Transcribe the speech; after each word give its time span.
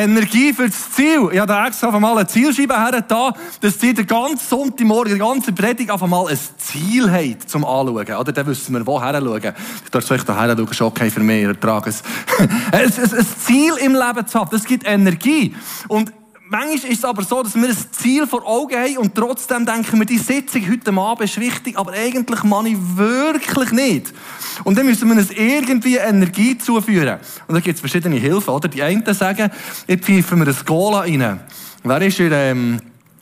Energie 0.00 0.52
für 0.52 0.66
das 0.66 0.92
Ziel. 0.92 1.28
Ich 1.32 1.38
habe 1.38 1.66
extra 1.66 1.88
auf 1.88 1.94
einmal 1.94 2.16
eine 2.16 2.26
Zielscheibe 2.26 2.74
her, 2.74 3.02
da, 3.06 3.32
dass 3.60 3.82
ihr 3.82 3.94
den 3.94 4.06
ganzen 4.06 4.38
Sonntagmorgen, 4.38 5.14
die 5.14 5.18
ganze 5.18 5.52
Predigt 5.52 5.90
auf 5.90 6.02
einmal 6.02 6.28
ein 6.28 6.38
Ziel 6.58 7.10
habt 7.10 7.48
zum 7.48 7.64
Anschauen. 7.64 8.16
Oder 8.16 8.32
dann 8.32 8.46
wissen 8.46 8.74
wir, 8.74 8.86
woher 8.86 9.20
schauen. 9.20 9.54
Ich 9.84 9.90
darf 9.90 10.10
euch 10.10 10.24
da 10.24 10.40
her 10.40 10.56
schauen, 10.56 10.68
ist 10.68 10.82
okay 10.82 11.10
für 11.10 11.20
mich, 11.20 11.42
ihr 11.42 11.58
tragt 11.58 11.88
es. 11.88 12.02
ein, 12.72 12.84
ein 12.84 13.26
Ziel 13.38 13.74
im 13.80 13.94
Leben 13.94 14.26
zu 14.26 14.40
haben, 14.40 14.50
das 14.50 14.64
gibt 14.64 14.86
Energie. 14.86 15.54
Und 15.88 16.12
manchmal 16.50 16.92
ist 16.92 16.98
es 16.98 17.04
aber 17.04 17.22
so, 17.22 17.42
dass 17.42 17.54
wir 17.54 17.68
ein 17.68 17.76
Ziel 17.92 18.26
vor 18.26 18.46
Augen 18.46 18.76
haben 18.76 18.98
und 18.98 19.14
trotzdem 19.14 19.64
denken 19.64 19.98
wir, 19.98 20.04
die 20.04 20.18
Sitzung 20.18 20.68
heute 20.68 20.92
Abend 20.92 21.24
ist 21.24 21.40
wichtig, 21.40 21.78
aber 21.78 21.92
eigentlich 21.92 22.42
meine 22.42 22.70
ich 22.70 22.76
wirklich 22.96 23.72
nicht. 23.72 24.12
Und 24.64 24.76
dann 24.76 24.86
müssen 24.86 25.08
wir 25.08 25.16
uns 25.16 25.30
irgendwie 25.30 25.96
Energie 25.96 26.58
zuführen. 26.58 27.18
Und 27.46 27.54
da 27.54 27.60
gibt 27.60 27.76
es 27.76 27.80
verschiedene 27.80 28.16
Hilfen, 28.16 28.52
oder? 28.52 28.68
Die 28.68 28.82
einen 28.82 29.14
sagen, 29.14 29.50
jetzt 29.86 30.04
pfeifen 30.04 30.40
wir 30.40 30.48
ein 30.48 30.66
Cola 30.66 31.00
rein. 31.00 31.40
Wer 31.82 32.02
ist 32.02 32.16
hier, 32.16 32.32
ähm, 32.32 32.80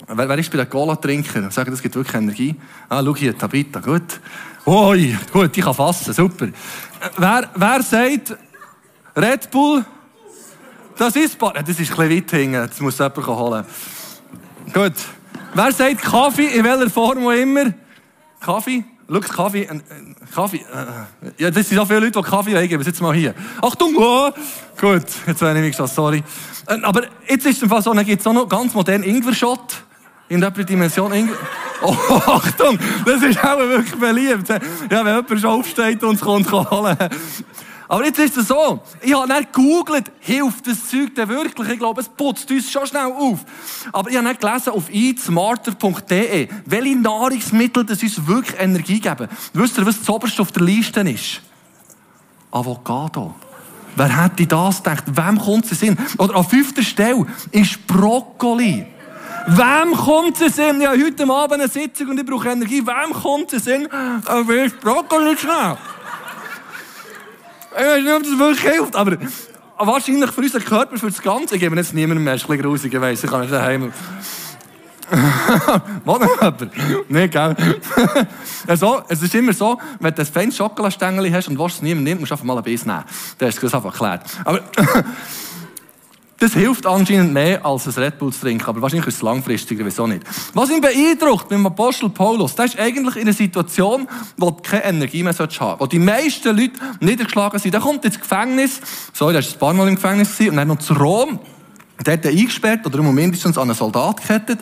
wer, 0.09 0.29
wer 0.29 0.39
ist 0.39 0.51
bei 0.51 0.59
den 0.59 0.69
Cola-Trinker? 0.69 1.51
Sagen, 1.51 1.71
das 1.71 1.83
gibt 1.83 1.95
wirklich 1.95 2.17
Energie. 2.17 2.57
Ah, 2.89 3.03
schau 3.05 3.15
hier, 3.15 3.37
Tabita, 3.37 3.81
gut. 3.81 4.21
Oi, 4.65 5.17
gut, 5.33 5.57
ich 5.57 5.65
kann 5.65 5.75
fassen, 5.75 6.13
super. 6.13 6.49
Wer, 7.17 7.51
wer 7.55 7.83
sagt, 7.83 8.37
Red 9.17 9.51
Bull, 9.51 9.85
das 10.99 11.17
ist, 11.17 11.41
das 11.41 11.51
ist 11.51 11.57
ein 11.57 11.65
bisschen 11.65 11.99
weit 11.99 12.31
hinten, 12.31 12.53
das 12.53 12.81
muss 12.81 12.99
jemand 12.99 13.27
holen. 13.27 13.65
Gut. 14.73 14.93
Wer 15.55 15.73
sagt 15.73 16.03
Kaffee, 16.03 16.47
in 16.47 16.65
welcher 16.65 16.91
Form 16.91 17.27
auch 17.27 17.31
immer? 17.31 17.73
Kaffee? 18.41 18.85
Schau, 19.11 19.21
Kaffee, 19.21 19.63
äh, 19.63 19.81
Kaffee, 20.35 20.59
äh, 20.59 21.43
ja, 21.43 21.51
das 21.51 21.67
sind 21.67 21.79
so 21.79 21.87
viele 21.87 22.01
Leute, 22.01 22.21
die 22.21 22.29
Kaffee 22.29 22.55
weggeben. 22.55 22.85
Jetzt 22.85 23.01
mal 23.01 23.15
hier. 23.15 23.35
Achtung, 23.63 23.95
oh. 23.97 24.31
Gut, 24.79 25.05
jetzt 25.27 25.41
habe 25.41 25.55
ich 25.55 25.65
mich 25.65 25.71
gesagt, 25.71 25.95
sorry. 25.95 26.23
Äh, 26.67 26.83
aber 26.83 27.05
jetzt 27.27 27.47
ist 27.47 27.63
es 27.63 27.85
so, 27.85 27.95
dann 27.95 28.05
gibt 28.05 28.21
es 28.21 28.27
auch 28.27 28.35
noch 28.35 28.49
ganz 28.49 28.75
modern 28.75 29.03
Ingwer-Shot. 29.03 29.85
In 30.29 30.43
der 30.43 30.51
Dimension 30.51 31.13
Ingwer. 31.13 31.37
Oh, 31.81 31.95
Achtung, 32.27 32.77
das 33.07 33.23
ist 33.23 33.39
auch 33.39 33.57
wirklich 33.57 33.95
beliebt. 33.95 34.49
Ja, 34.49 35.05
wenn 35.05 35.15
jemand 35.15 35.41
schon 35.41 35.45
aufsteht 35.45 36.03
und 36.03 36.17
es 36.17 36.21
kommt 36.21 36.51
holen. 36.51 36.97
Aber 37.89 38.05
jetzt 38.05 38.19
ist 38.19 38.37
es 38.37 38.49
so, 38.49 38.81
ich 39.01 39.15
habe 39.15 39.33
nicht 39.33 39.51
gegoogelt, 39.51 40.13
hilft 40.21 40.67
das 40.67 40.89
Zeug 40.89 41.15
denn 41.15 41.29
wirklich? 41.29 41.71
Ich 41.71 41.79
glaube, 41.79 42.03
es 42.03 42.09
putzt 42.09 42.51
uns 42.51 42.71
schon 42.71 42.87
schnell 42.87 43.07
auf. 43.07 43.39
Aber 43.93 44.11
ich 44.11 44.17
habe 44.17 44.29
nicht 44.29 44.41
gelesen 44.41 44.75
auf 44.75 44.91
eatsmarter.de, 44.91 46.49
welche 46.67 46.97
Nahrungsmittel 46.97 47.87
das 47.87 48.03
uns 48.03 48.27
wirklich 48.27 48.61
Energie 48.61 49.01
geben. 49.01 49.29
Wisst 49.55 49.79
ihr, 49.79 49.87
was 49.87 49.99
das 49.99 50.09
oberste 50.11 50.43
auf 50.43 50.53
der 50.53 50.65
Liste 50.65 51.01
ist? 51.01 51.41
Avocado. 52.51 53.35
Wer 53.97 54.23
hätte 54.23 54.47
das 54.47 54.83
gedacht? 54.83 55.05
Wem 55.07 55.39
kommt 55.39 55.65
es 55.65 55.83
in 55.83 55.97
Sinn? 55.97 55.99
Oder 56.19 56.37
an 56.37 56.45
fünfter 56.45 56.83
Stelle 56.83 57.27
ist 57.51 57.87
Brokkoli. 57.87 58.87
Wem 59.47 59.95
kommt 59.97 60.41
es 60.43 60.59
in? 60.59 60.83
Ja, 60.83 60.91
heute 60.91 61.29
Abend 61.29 61.55
eine 61.55 61.69
Sitzung 61.69 62.11
und 62.11 62.21
ich 62.21 62.27
brauche 62.27 62.51
Energie. 62.51 62.87
Wem 62.87 63.15
kommt 63.15 63.53
es 63.55 63.67
in? 63.67 63.87
Äh, 63.87 63.89
wer 64.47 64.67
ist 64.67 64.79
Brokkoli 64.79 65.37
schnell? 65.39 65.79
Ich 67.71 67.85
weiß 67.85 68.03
nicht, 68.03 68.15
ob 68.15 68.23
das 68.23 68.39
wirklich 68.39 68.73
hilft, 68.73 68.97
aber 68.97 69.17
wahrscheinlich 69.79 70.31
für 70.31 70.41
unseren 70.41 70.65
Körper, 70.65 70.97
für 70.97 71.07
das 71.07 71.23
Ganze. 71.23 71.55
Ich 71.55 71.61
gebe 71.61 71.77
jetzt 71.77 71.95
niemandem 71.95 72.25
mehr, 72.25 72.35
ist 72.35 72.45
ein 72.45 72.49
bisschen 72.49 72.63
grusig, 72.63 72.95
ich 72.95 73.01
weiss, 73.01 73.23
ich 73.23 73.31
kann 73.31 73.43
nicht 73.43 73.53
daheim. 73.53 73.93
Mal 76.05 76.21
jemand? 76.21 77.11
Nicht, 77.11 77.33
gell? 77.33 77.57
also, 78.67 79.03
es 79.09 79.23
ist 79.23 79.35
immer 79.35 79.53
so, 79.53 79.79
wenn 80.01 80.15
du 80.15 80.21
ein 80.21 80.27
feines 80.27 80.57
Schokoladenstängel 80.57 81.33
hast 81.33 81.49
und 81.49 81.59
was 81.59 81.75
es 81.75 81.83
niemand 81.83 82.05
nimmt, 82.05 82.21
musst 82.21 82.31
du 82.31 82.35
einfach 82.35 82.45
mal 82.45 82.59
ein 82.59 82.63
Biss 82.63 82.85
nehmen. 82.85 83.05
Das 83.39 83.57
ist 83.57 83.75
einfach 83.75 83.93
geklärt. 83.93 84.23
Aber 84.45 84.61
das 86.39 86.53
hilft 86.55 86.87
anscheinend 86.87 87.33
mehr 87.33 87.67
als 87.67 87.87
ein 87.87 88.03
Red 88.03 88.19
Bull 88.19 88.33
zu 88.33 88.43
trinken, 88.43 88.65
aber 88.65 88.81
wahrscheinlich 88.81 89.09
ist 89.09 89.17
es 89.17 89.23
langfristiger, 89.23 89.85
wieso 89.85 90.07
nicht. 90.07 90.23
Was 90.55 90.71
ihn 90.71 90.81
beeindruckt 90.81 91.49
beim 91.49 91.67
Apostel 91.67 92.11
Paulus, 92.11 92.55
der 92.55 92.67
ist 92.67 92.79
eigentlich 92.79 93.17
in 93.17 93.23
einer 93.23 93.33
Situation, 93.33 94.07
wo 94.37 94.51
du 94.51 94.63
keine 94.63 94.85
Energie 94.85 95.23
mehr 95.25 95.33
haben 95.33 95.51
solltest, 95.51 95.81
wo 95.81 95.87
die 95.87 95.99
meisten 95.99 96.57
Leute 96.57 96.79
niedergeschlagen 97.01 97.59
sind. 97.59 97.75
Der 97.75 97.81
kommt 97.81 98.05
ins 98.05 98.21
Gefängnis, 98.21 98.81
sorry, 99.13 99.33
der 99.33 99.41
ist 99.41 99.55
ein 99.55 99.59
paar 99.59 99.75
Mal 99.75 99.89
im 99.89 99.97
Gefängnis 99.97 100.39
und 100.41 100.57
dann 100.57 100.69
noch 100.69 100.79
zu 100.79 100.95
Rom. 100.95 101.41
Der 102.07 102.13
hat 102.15 102.25
ihn 102.25 102.39
eingesperrt 102.39 102.87
oder 102.87 103.03
mindestens 103.03 103.59
an 103.59 103.65
einen 103.65 103.75
Soldat 103.75 104.21
gekettet. 104.21 104.61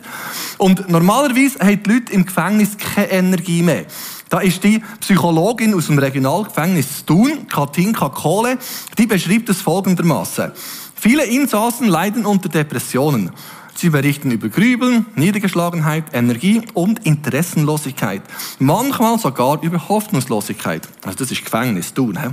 Und 0.57 0.89
normalerweise 0.89 1.59
haben 1.59 1.83
die 1.83 1.89
Leute 1.91 2.11
im 2.11 2.25
Gefängnis 2.25 2.75
keine 2.77 3.11
Energie 3.11 3.61
mehr. 3.61 3.85
Da 4.29 4.39
ist 4.39 4.63
die 4.63 4.81
Psychologin 4.99 5.75
aus 5.75 5.85
dem 5.85 5.99
Regionalgefängnis 5.99 7.05
Thun, 7.05 7.47
Katinka 7.47 8.09
Kohle, 8.09 8.57
die 8.97 9.05
beschreibt 9.05 9.49
es 9.49 9.61
folgendermaßen. 9.61 10.51
Viele 10.99 11.25
Insassen 11.25 11.87
leiden 11.87 12.25
unter 12.25 12.49
Depressionen. 12.49 13.31
Sie 13.75 13.91
berichten 13.91 14.31
über 14.31 14.49
Grübeln, 14.49 15.05
Niedergeschlagenheit, 15.15 16.05
Energie 16.11 16.63
und 16.73 17.05
Interessenlosigkeit. 17.05 18.23
Manchmal 18.57 19.19
sogar 19.19 19.61
über 19.61 19.87
Hoffnungslosigkeit. 19.87 20.87
Also 21.05 21.19
das 21.19 21.29
ist 21.29 21.45
Gefängnis 21.45 21.93
tun. 21.93 22.19
He? 22.19 22.29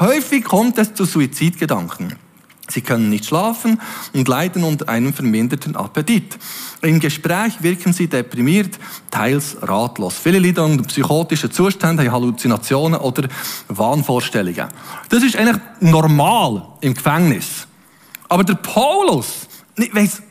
Häufig 0.00 0.44
kommt 0.44 0.78
es 0.78 0.94
zu 0.94 1.04
Suizidgedanken. 1.04 2.14
Sie 2.70 2.80
können 2.80 3.10
nicht 3.10 3.26
schlafen 3.26 3.80
und 4.14 4.28
leiden 4.28 4.64
unter 4.64 4.88
einem 4.88 5.12
verminderten 5.12 5.76
Appetit. 5.76 6.38
Im 6.80 7.00
Gespräch 7.00 7.62
wirken 7.62 7.92
sie 7.92 8.08
deprimiert, 8.08 8.78
teils 9.10 9.56
ratlos. 9.62 10.14
Viele 10.22 10.38
leiden 10.38 10.64
unter 10.64 10.84
psychotischen 10.84 11.50
Zuständen, 11.50 12.06
haben 12.06 12.12
Halluzinationen 12.12 13.00
oder 13.00 13.28
Wahnvorstellungen. 13.68 14.68
Das 15.10 15.22
ist 15.22 15.36
eigentlich 15.36 15.60
normal 15.80 16.66
im 16.80 16.94
Gefängnis. 16.94 17.67
Aber 18.28 18.44
der 18.44 18.54
Paulus, 18.54 19.48
ich 19.76 19.94
weiss 19.94 20.22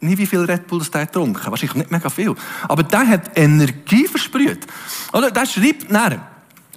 nicht, 0.00 0.18
wie 0.18 0.26
viel 0.26 0.40
Red 0.40 0.66
Bull 0.66 0.82
der 0.92 1.06
getrunken 1.06 1.50
wahrscheinlich 1.50 1.76
nicht 1.76 1.90
mega 1.90 2.10
viel, 2.10 2.34
aber 2.68 2.82
der 2.82 3.06
hat 3.06 3.36
Energie 3.36 4.06
versprüht. 4.06 4.66
Oder 5.12 5.30
der 5.30 5.46
schreibt 5.46 5.90
nachher, 5.90 6.26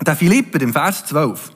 der 0.06 0.16
Philipper 0.16 0.62
im 0.62 0.74
Vers 0.74 1.06
12, 1.06 1.52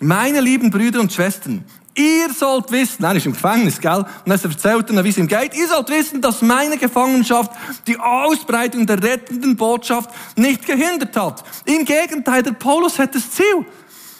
meine 0.00 0.40
lieben 0.40 0.70
Brüder 0.70 1.00
und 1.00 1.12
Schwestern, 1.12 1.64
ihr 1.94 2.32
sollt 2.32 2.70
wissen, 2.70 3.04
er 3.04 3.16
ist 3.16 3.26
im 3.26 3.32
Gefängnis, 3.32 3.80
gell? 3.80 4.04
Und 4.24 4.30
er 4.30 4.44
erzählt 4.44 4.88
dann, 4.88 5.02
wie 5.02 5.08
es 5.08 5.18
ihm 5.18 5.26
geht. 5.26 5.56
Ihr 5.56 5.66
sollt 5.66 5.88
wissen, 5.88 6.20
dass 6.20 6.42
meine 6.42 6.78
Gefangenschaft 6.78 7.50
die 7.86 7.98
Ausbreitung 7.98 8.86
der 8.86 9.02
rettenden 9.02 9.56
Botschaft 9.56 10.10
nicht 10.36 10.64
gehindert 10.64 11.16
hat. 11.16 11.42
Im 11.64 11.84
Gegenteil, 11.84 12.42
der 12.42 12.52
Paulus 12.52 12.98
hat 12.98 13.14
das 13.14 13.30
Ziel. 13.30 13.66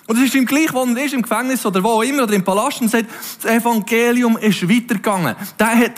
Und 0.09 0.17
es 0.17 0.25
ist 0.25 0.35
ihm 0.35 0.47
gleich, 0.47 0.73
wo 0.73 0.85
er 0.85 1.05
ist, 1.05 1.13
im 1.13 1.21
Gefängnis 1.21 1.67
oder 1.67 1.85
wo 1.85 2.01
immer, 2.01 2.23
oder 2.23 2.33
im 2.33 2.43
Palast, 2.43 2.81
und 2.81 2.91
sagt, 2.91 3.07
das 3.43 3.53
Evangelium 3.53 4.39
ist 4.39 4.67
weitergegangen. 4.67 5.37
Der 5.59 5.79
hat 5.79 5.93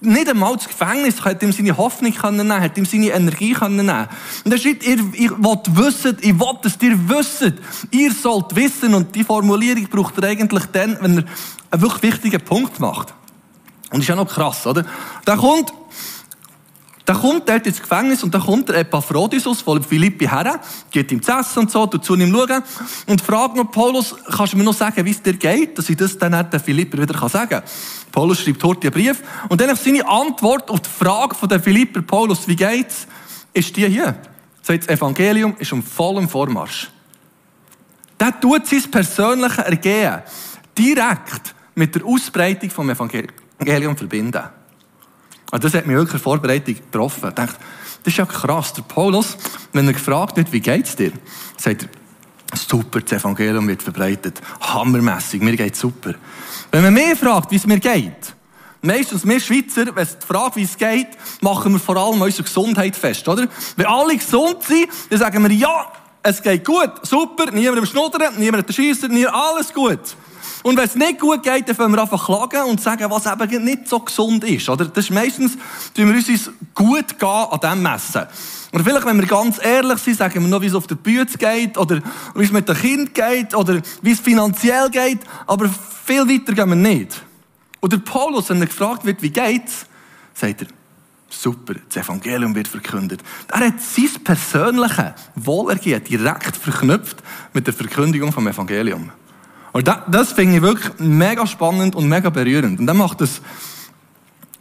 nicht 0.00 0.28
einmal 0.30 0.56
das 0.56 0.68
Gefängnis 0.68 1.22
hat 1.22 1.42
ihm 1.42 1.52
seine 1.52 1.76
Hoffnung 1.76 2.14
können 2.14 2.48
nehmen, 2.48 2.60
hat 2.62 2.78
ihm 2.78 2.86
seine 2.86 3.08
Energie 3.08 3.52
können 3.52 3.76
nehmen. 3.76 4.08
Und 4.42 4.52
er 4.52 4.58
schreibt, 4.58 4.86
ihr, 4.86 4.98
ihr 5.12 5.44
wollt 5.44 5.76
wissen, 5.76 6.16
ich 6.22 6.38
will, 6.38 6.58
dass 6.62 6.78
ihr 6.80 6.98
wisst. 7.10 7.52
Ihr 7.90 8.12
sollt 8.12 8.56
wissen, 8.56 8.94
und 8.94 9.14
die 9.14 9.22
Formulierung 9.24 9.86
braucht 9.88 10.16
er 10.16 10.30
eigentlich 10.30 10.64
dann, 10.72 10.96
wenn 11.02 11.18
er 11.18 11.24
einen 11.70 11.82
wirklich 11.82 12.14
wichtigen 12.14 12.40
Punkt 12.40 12.80
macht. 12.80 13.12
Und 13.90 13.98
das 13.98 14.00
ist 14.00 14.08
ja 14.08 14.16
noch 14.16 14.28
krass, 14.28 14.66
oder? 14.66 14.86
Da 15.26 15.36
kommt, 15.36 15.74
da 17.06 17.14
kommt 17.14 17.48
er 17.48 17.64
ins 17.64 17.80
Gefängnis 17.80 18.24
und 18.24 18.34
da 18.34 18.40
kommt 18.40 18.68
der 18.68 18.78
Epaphroditus 18.78 19.60
von 19.60 19.80
Philippi 19.80 20.26
her, 20.26 20.60
geht 20.90 21.12
ihm 21.12 21.22
zu 21.22 21.30
essen 21.30 21.60
und 21.60 21.70
so, 21.70 21.86
tut 21.86 22.04
zu 22.04 22.16
ihm 22.16 22.34
schauen 22.34 22.62
und 23.06 23.20
fragt 23.20 23.54
noch 23.54 23.70
Paulus, 23.70 24.16
kannst 24.36 24.52
du 24.52 24.56
mir 24.56 24.64
noch 24.64 24.74
sagen, 24.74 25.04
wie 25.04 25.12
es 25.12 25.22
dir 25.22 25.34
geht, 25.34 25.78
dass 25.78 25.88
ich 25.88 25.96
das 25.96 26.18
dann 26.18 26.50
den 26.50 26.60
Philipper 26.60 27.00
wieder 27.00 27.28
sagen 27.28 27.48
kann. 27.48 27.62
Paulus 28.10 28.40
schreibt 28.40 28.64
heute 28.64 28.88
einen 28.88 28.90
Brief 28.90 29.22
und 29.48 29.60
dann 29.60 29.76
seine 29.76 30.06
Antwort 30.06 30.68
auf 30.68 30.80
die 30.80 30.90
Frage 30.90 31.36
von 31.36 31.48
den 31.48 31.62
Philipper 31.62 32.02
Paulus, 32.02 32.48
wie 32.48 32.56
geht's, 32.56 33.06
ist 33.52 33.76
die 33.76 33.86
hier. 33.86 34.16
Sagt, 34.60 34.82
das 34.82 34.88
Evangelium 34.88 35.54
ist 35.60 35.72
um 35.72 35.84
vollem 35.84 36.28
Vormarsch. 36.28 36.90
Der 38.18 38.40
tut 38.40 38.66
sein 38.66 38.82
persönliches 38.90 39.58
Ergehen 39.58 40.22
direkt 40.76 41.54
mit 41.76 41.94
der 41.94 42.04
Ausbreitung 42.04 42.68
vom 42.68 42.90
Evangelium 42.90 43.96
verbinden. 43.96 44.42
Also 45.50 45.68
das 45.68 45.74
hat 45.74 45.86
mich 45.86 45.96
wirklich 45.96 46.14
in 46.14 46.20
Vorbereitung 46.20 46.74
getroffen. 46.74 47.28
Ich 47.28 47.34
dachte, 47.34 47.56
das 48.02 48.12
ist 48.12 48.18
ja 48.18 48.26
krass. 48.26 48.72
Der 48.72 48.82
Paulus, 48.82 49.36
wenn 49.72 49.86
er 49.86 49.92
gefragt 49.92 50.36
wird, 50.36 50.52
wie 50.52 50.60
geht's 50.60 50.96
dir, 50.96 51.12
sagt 51.56 51.84
er, 51.84 51.88
super, 52.56 53.00
das 53.00 53.12
Evangelium 53.20 53.66
wird 53.68 53.82
verbreitet. 53.82 54.40
Hammermässig, 54.60 55.42
mir 55.42 55.56
geht's 55.56 55.80
super. 55.80 56.14
Wenn 56.70 56.82
man 56.82 56.94
mehr 56.94 57.16
fragt, 57.16 57.50
wie 57.50 57.56
es 57.56 57.66
mir 57.66 57.80
geht, 57.80 58.34
meistens 58.82 59.26
wir 59.26 59.40
Schweizer, 59.40 59.94
wenn 59.94 60.02
es 60.02 60.16
fragt, 60.26 60.56
wie 60.56 60.62
es 60.62 60.76
geht, 60.76 61.08
machen 61.40 61.72
wir 61.72 61.80
vor 61.80 61.96
allem 61.96 62.20
unsere 62.20 62.44
Gesundheit 62.44 62.96
fest, 62.96 63.26
oder? 63.28 63.48
Wenn 63.76 63.86
alle 63.86 64.16
gesund 64.16 64.62
sind, 64.62 64.88
dann 65.10 65.18
sagen 65.18 65.42
wir, 65.42 65.52
ja, 65.52 65.92
es 66.22 66.42
geht 66.42 66.64
gut, 66.64 66.90
super, 67.02 67.50
niemand 67.52 67.78
im 67.78 67.86
Schnuddern, 67.86 68.34
niemand 68.38 68.68
hat 68.68 69.32
alles 69.32 69.72
gut. 69.72 70.00
Und 70.66 70.76
wenn 70.76 70.84
es 70.84 70.96
nicht 70.96 71.20
gut 71.20 71.44
geht, 71.44 71.68
dann 71.68 71.76
fangen 71.76 71.94
wir 71.94 72.02
einfach 72.02 72.26
klagen 72.26 72.68
und 72.68 72.80
sagen, 72.80 73.08
was 73.08 73.24
eben 73.24 73.64
nicht 73.64 73.86
so 73.86 74.00
gesund 74.00 74.42
ist. 74.42 74.68
Oder? 74.68 74.86
Das 74.86 75.04
ist 75.04 75.10
meistens, 75.12 75.52
tun 75.94 76.08
wir 76.08 76.16
uns 76.16 76.50
gut 76.74 77.16
gehen 77.20 77.28
an 77.28 77.60
diesem 77.60 77.82
Messen. 77.82 78.26
Oder 78.72 78.82
vielleicht, 78.82 79.06
wenn 79.06 79.20
wir 79.20 79.28
ganz 79.28 79.64
ehrlich 79.64 79.98
sind, 80.00 80.18
sagen 80.18 80.42
wir 80.42 80.48
noch, 80.48 80.60
wie 80.60 80.66
es 80.66 80.74
auf 80.74 80.88
der 80.88 80.96
Bühne 80.96 81.24
geht, 81.24 81.78
oder 81.78 82.02
wie 82.34 82.42
es 82.42 82.50
mit 82.50 82.68
dem 82.68 82.76
Kind 82.76 83.14
geht, 83.14 83.54
oder 83.54 83.80
wie 84.02 84.10
es 84.10 84.18
finanziell 84.18 84.90
geht, 84.90 85.20
aber 85.46 85.70
viel 86.04 86.28
weiter 86.28 86.52
gehen 86.52 86.68
wir 86.68 86.74
nicht. 86.74 87.22
Und 87.78 87.92
der 87.92 87.98
Paulus, 87.98 88.50
wenn 88.50 88.60
er 88.60 88.66
gefragt 88.66 89.04
wird, 89.04 89.22
wie 89.22 89.30
geht's, 89.30 89.86
sagt 90.34 90.62
er, 90.62 90.66
super, 91.30 91.74
das 91.88 92.04
Evangelium 92.04 92.56
wird 92.56 92.66
verkündet. 92.66 93.22
Er 93.52 93.68
hat 93.68 93.80
sein 93.80 94.10
persönliches 94.24 95.12
Wohlergehen 95.36 96.02
direkt 96.02 96.56
verknüpft 96.56 97.22
mit 97.52 97.68
der 97.68 97.72
Verkündigung 97.72 98.32
vom 98.32 98.48
Evangelium. 98.48 99.12
Und 99.76 99.86
das, 99.86 99.98
das 100.08 100.32
finde 100.32 100.56
ich 100.56 100.62
wirklich 100.62 100.90
mega 101.00 101.46
spannend 101.46 101.94
und 101.94 102.08
mega 102.08 102.30
berührend. 102.30 102.80
Und 102.80 102.86
dann 102.86 102.96
macht 102.96 103.20
es 103.20 103.42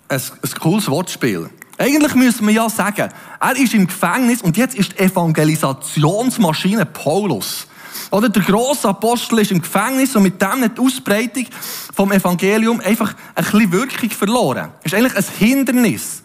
ein, 0.10 0.20
ein 0.20 0.60
cooles 0.60 0.90
Wortspiel. 0.90 1.50
Eigentlich 1.78 2.16
müssen 2.16 2.46
wir 2.46 2.54
ja 2.54 2.70
sagen, 2.70 3.10
er 3.40 3.56
ist 3.56 3.74
im 3.74 3.88
Gefängnis 3.88 4.42
und 4.42 4.58
jetzt 4.58 4.76
ist 4.76 4.92
die 4.92 5.04
Evangelisationsmaschine 5.04 6.86
Paulus. 6.86 7.66
Oder 8.12 8.28
der 8.28 8.44
grosse 8.44 8.90
Apostel 8.90 9.40
ist 9.40 9.52
im 9.52 9.62
Gefängnis 9.62 10.18
und 10.18 10.24
mit 10.24 10.42
dem 10.42 10.62
hat 10.62 10.78
die 10.78 10.82
Ausbreitung 10.82 11.46
vom 11.94 12.12
Evangelium 12.12 12.82
einfach 12.82 13.16
ein 13.36 13.46
bisschen 13.46 13.72
Wirkung 13.72 14.10
verloren. 14.10 14.72
Ist 14.84 14.96
eigentlich 14.96 15.16
ein 15.16 15.26
Hindernis. 15.38 16.24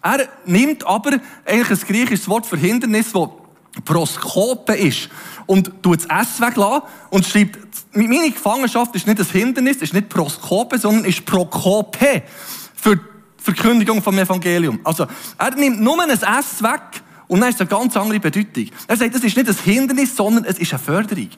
Er 0.00 0.26
nimmt 0.46 0.86
aber 0.86 1.18
eigentlich 1.44 1.78
ein 1.78 1.86
griechisches 1.86 2.26
Wort 2.26 2.46
für 2.46 2.56
Hindernis, 2.56 3.12
das 3.12 3.28
Proskope 3.84 4.74
ist 4.74 5.08
und 5.46 5.82
tut 5.82 6.10
das 6.10 6.28
S 6.28 6.40
weglassen 6.40 6.82
und 7.10 7.26
schreibt, 7.26 7.58
meine 7.92 8.30
Gefangenschaft 8.30 8.94
ist 8.96 9.06
nicht 9.06 9.20
ein 9.20 9.26
Hindernis, 9.26 9.76
ist 9.78 9.94
nicht 9.94 10.08
Proskope, 10.08 10.78
sondern 10.78 11.04
ist 11.04 11.24
Prokope 11.24 12.22
für 12.74 12.96
die 12.96 13.02
Verkündigung 13.38 14.02
vom 14.02 14.18
Evangelium. 14.18 14.80
Also, 14.84 15.06
er 15.38 15.54
nimmt 15.54 15.80
nur 15.80 16.00
ein 16.02 16.10
S 16.10 16.62
weg 16.62 17.02
und 17.28 17.40
dann 17.40 17.48
ist 17.48 17.56
es 17.56 17.60
eine 17.60 17.70
ganz 17.70 17.96
andere 17.96 18.20
Bedeutung. 18.20 18.66
Er 18.86 18.96
sagt, 18.96 19.14
das 19.14 19.22
ist 19.22 19.36
nicht 19.36 19.48
ein 19.48 19.56
Hindernis, 19.56 20.16
sondern 20.16 20.44
es 20.44 20.58
ist 20.58 20.72
eine 20.72 20.80
Förderung. 20.80 21.30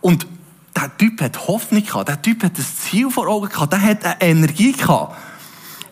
Und 0.00 0.26
der 0.76 0.96
Typ 0.96 1.20
hat 1.20 1.48
Hoffnung 1.48 1.84
gehabt, 1.84 2.08
der 2.08 2.20
Typ 2.20 2.42
hat 2.44 2.58
ein 2.58 2.64
Ziel 2.64 3.10
vor 3.10 3.26
Augen 3.26 3.48
gehabt, 3.48 3.72
der 3.72 3.82
hat 3.82 4.04
eine 4.04 4.20
Energie 4.20 4.72
gehabt. 4.72 5.16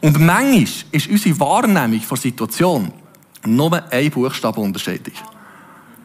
Und 0.01 0.21
manchmal 0.21 0.63
ist 0.93 1.09
unsere 1.09 1.41
Wahrnehmung 1.41 2.01
der 2.09 2.17
Situation 2.17 2.93
nur 3.45 3.93
ein 3.93 4.11
Buchstabe 4.11 4.61
unterschiedlich. 4.61 5.17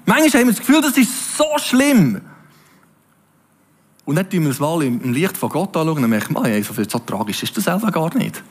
Manchmal 0.06 0.42
haben 0.42 0.48
wir 0.48 0.54
das 0.54 0.60
Gefühl, 0.60 0.82
das 0.82 0.98
ist 0.98 1.38
so 1.38 1.46
schlimm. 1.58 2.22
Und 4.06 4.16
dann 4.16 4.30
tun 4.30 4.44
wir 4.44 4.52
es 4.52 4.60
mal 4.60 4.84
im 4.84 5.14
Licht 5.14 5.38
von 5.38 5.50
Gott 5.50 5.76
anschauen 5.78 5.96
und 5.96 6.02
dann 6.02 6.10
merken 6.10 6.34
wir, 6.34 6.44
hey, 6.44 6.62
so, 6.62 6.74
so 6.74 7.00
tragisch 7.00 7.44
ist 7.44 7.56
das 7.56 7.64
selber 7.64 7.90
gar 7.90 8.14
nicht. 8.18 8.44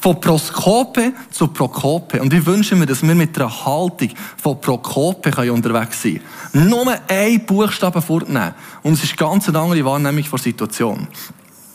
Von 0.00 0.20
Proskope 0.20 1.12
zu 1.30 1.48
Prokope. 1.48 2.20
Und 2.20 2.34
ich 2.34 2.44
wünsche 2.44 2.76
mir, 2.76 2.86
dass 2.86 3.02
wir 3.02 3.14
mit 3.14 3.38
einer 3.38 3.64
Haltung 3.64 4.10
von 4.36 4.60
Prokope 4.60 5.52
unterwegs 5.52 6.02
sein 6.02 6.20
können. 6.50 6.68
Nur 6.68 6.92
ein 7.08 7.46
Buchstaben 7.46 8.02
vornehmen. 8.02 8.54
Und 8.82 8.94
es 8.94 9.04
ist 9.04 9.16
ganz 9.16 9.48
eine 9.48 9.60
andere 9.60 9.84
Wahrnehmung 9.84 10.24
der 10.28 10.38
Situation. 10.38 11.06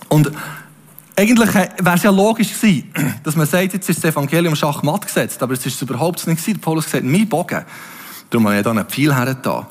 Und 0.09 0.31
eigentlich 1.15 1.53
wäre 1.53 1.95
es 1.95 2.03
ja 2.03 2.11
logisch 2.11 2.53
gewesen, 2.53 2.93
dass 3.23 3.35
man 3.35 3.47
sagt, 3.47 3.73
jetzt 3.73 3.89
ist 3.89 4.03
das 4.03 4.11
Evangelium 4.11 4.55
schachmatt 4.55 5.07
gesetzt, 5.07 5.41
aber 5.41 5.53
es 5.53 5.65
ist 5.65 5.81
überhaupt 5.81 6.27
nicht 6.27 6.39
gewesen. 6.39 6.59
Paulus 6.59 6.85
gesagt, 6.85 7.05
mein 7.05 7.27
Bogen. 7.27 7.65
Darum 8.29 8.47
habe 8.47 8.57
ich 8.57 8.63
da 8.63 8.71
einen 8.71 8.85
Pfeil 8.85 9.15
hergetan. 9.15 9.65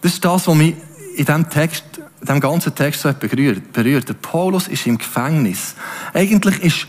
Das 0.00 0.12
ist 0.12 0.24
das, 0.24 0.46
was 0.46 0.54
mich 0.54 0.74
in 1.16 1.24
diesem 1.24 1.48
Text, 1.50 1.84
in 1.98 2.26
diesem 2.26 2.40
ganzen 2.40 2.74
Text 2.74 3.00
so 3.02 3.12
berührt. 3.12 3.72
berührt. 3.72 4.08
Der 4.08 4.14
Paulus 4.14 4.68
ist 4.68 4.86
im 4.86 4.98
Gefängnis. 4.98 5.74
Eigentlich 6.14 6.62
ist 6.62 6.86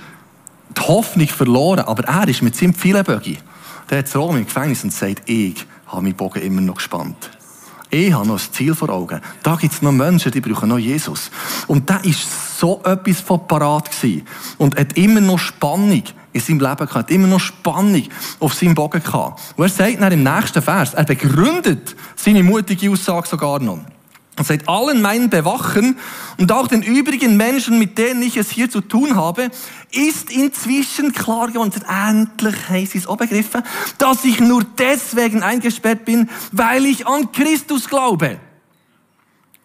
die 0.78 0.82
Hoffnung 0.82 1.28
verloren, 1.28 1.80
aber 1.80 2.04
er 2.04 2.28
ist 2.28 2.42
mit 2.42 2.56
seinem 2.56 2.74
Pfeilenbögi. 2.74 3.40
Der 3.90 4.00
hat 4.00 4.16
Rom 4.16 4.38
im 4.38 4.46
Gefängnis 4.46 4.84
und 4.84 4.94
sagt, 4.94 5.28
ich 5.28 5.66
habe 5.88 6.04
meinen 6.04 6.14
Bogen 6.14 6.44
immer 6.44 6.62
noch 6.62 6.76
gespannt. 6.76 7.32
Ich 7.92 8.14
habe 8.14 8.28
noch 8.28 8.40
ein 8.40 8.54
Ziel 8.54 8.76
vor 8.76 8.90
Augen. 8.90 9.20
Da 9.42 9.56
gibt 9.56 9.74
es 9.74 9.82
noch 9.82 9.92
Menschen, 9.92 10.32
die 10.32 10.42
brauchen 10.42 10.70
noch 10.70 10.78
Jesus. 10.78 11.32
Und 11.68 11.90
da 11.90 11.98
ist 11.98 12.60
so 12.60 12.82
etwas 12.84 13.20
von 13.22 13.48
parat 13.48 13.90
gewesen. 13.90 14.28
Und 14.58 14.78
hat 14.78 14.96
immer 14.96 15.22
noch 15.22 15.40
Spannung 15.40 16.04
in 16.32 16.42
seinem 16.42 16.60
Leben 16.60 16.76
gehabt, 16.76 16.94
hat 16.94 17.12
immer 17.12 17.28
noch 17.28 17.40
Spannung 17.40 18.04
auf 18.40 18.54
seinem 18.54 18.76
Bogen 18.76 19.02
gehabt. 19.02 19.56
Und 19.56 19.66
er 19.66 19.70
sagt 19.70 20.02
dann 20.02 20.12
im 20.12 20.24
nächsten 20.24 20.62
Vers, 20.62 20.94
er 20.94 21.04
begründet 21.04 21.96
seine 22.16 22.44
mutige 22.44 22.92
Aussage 22.92 23.28
sogar 23.28 23.60
noch. 23.60 23.80
Seit 24.42 24.70
allen 24.70 25.02
meinen 25.02 25.30
Bewachern 25.30 25.98
und 26.38 26.52
auch 26.52 26.68
den 26.68 26.82
übrigen 26.82 27.36
Menschen, 27.36 27.78
mit 27.78 27.98
denen 27.98 28.22
ich 28.22 28.38
es 28.38 28.50
hier 28.50 28.70
zu 28.70 28.82
tun 28.82 29.16
habe, 29.16 29.50
ist 29.92 30.32
inzwischen 30.32 31.12
klar 31.12 31.48
geworden, 31.48 31.74
endlich 31.88 32.70
haben 32.70 32.86
sie 32.86 32.98
es 32.98 33.08
auch 33.08 33.18
begriffen, 33.18 33.64
dass 33.98 34.24
ich 34.24 34.40
nur 34.40 34.64
deswegen 34.78 35.44
eingesperrt 35.44 36.06
bin, 36.06 36.30
weil 36.52 36.86
ich 36.86 37.06
an 37.06 37.32
Christus 37.32 37.88
glaube. 37.90 38.40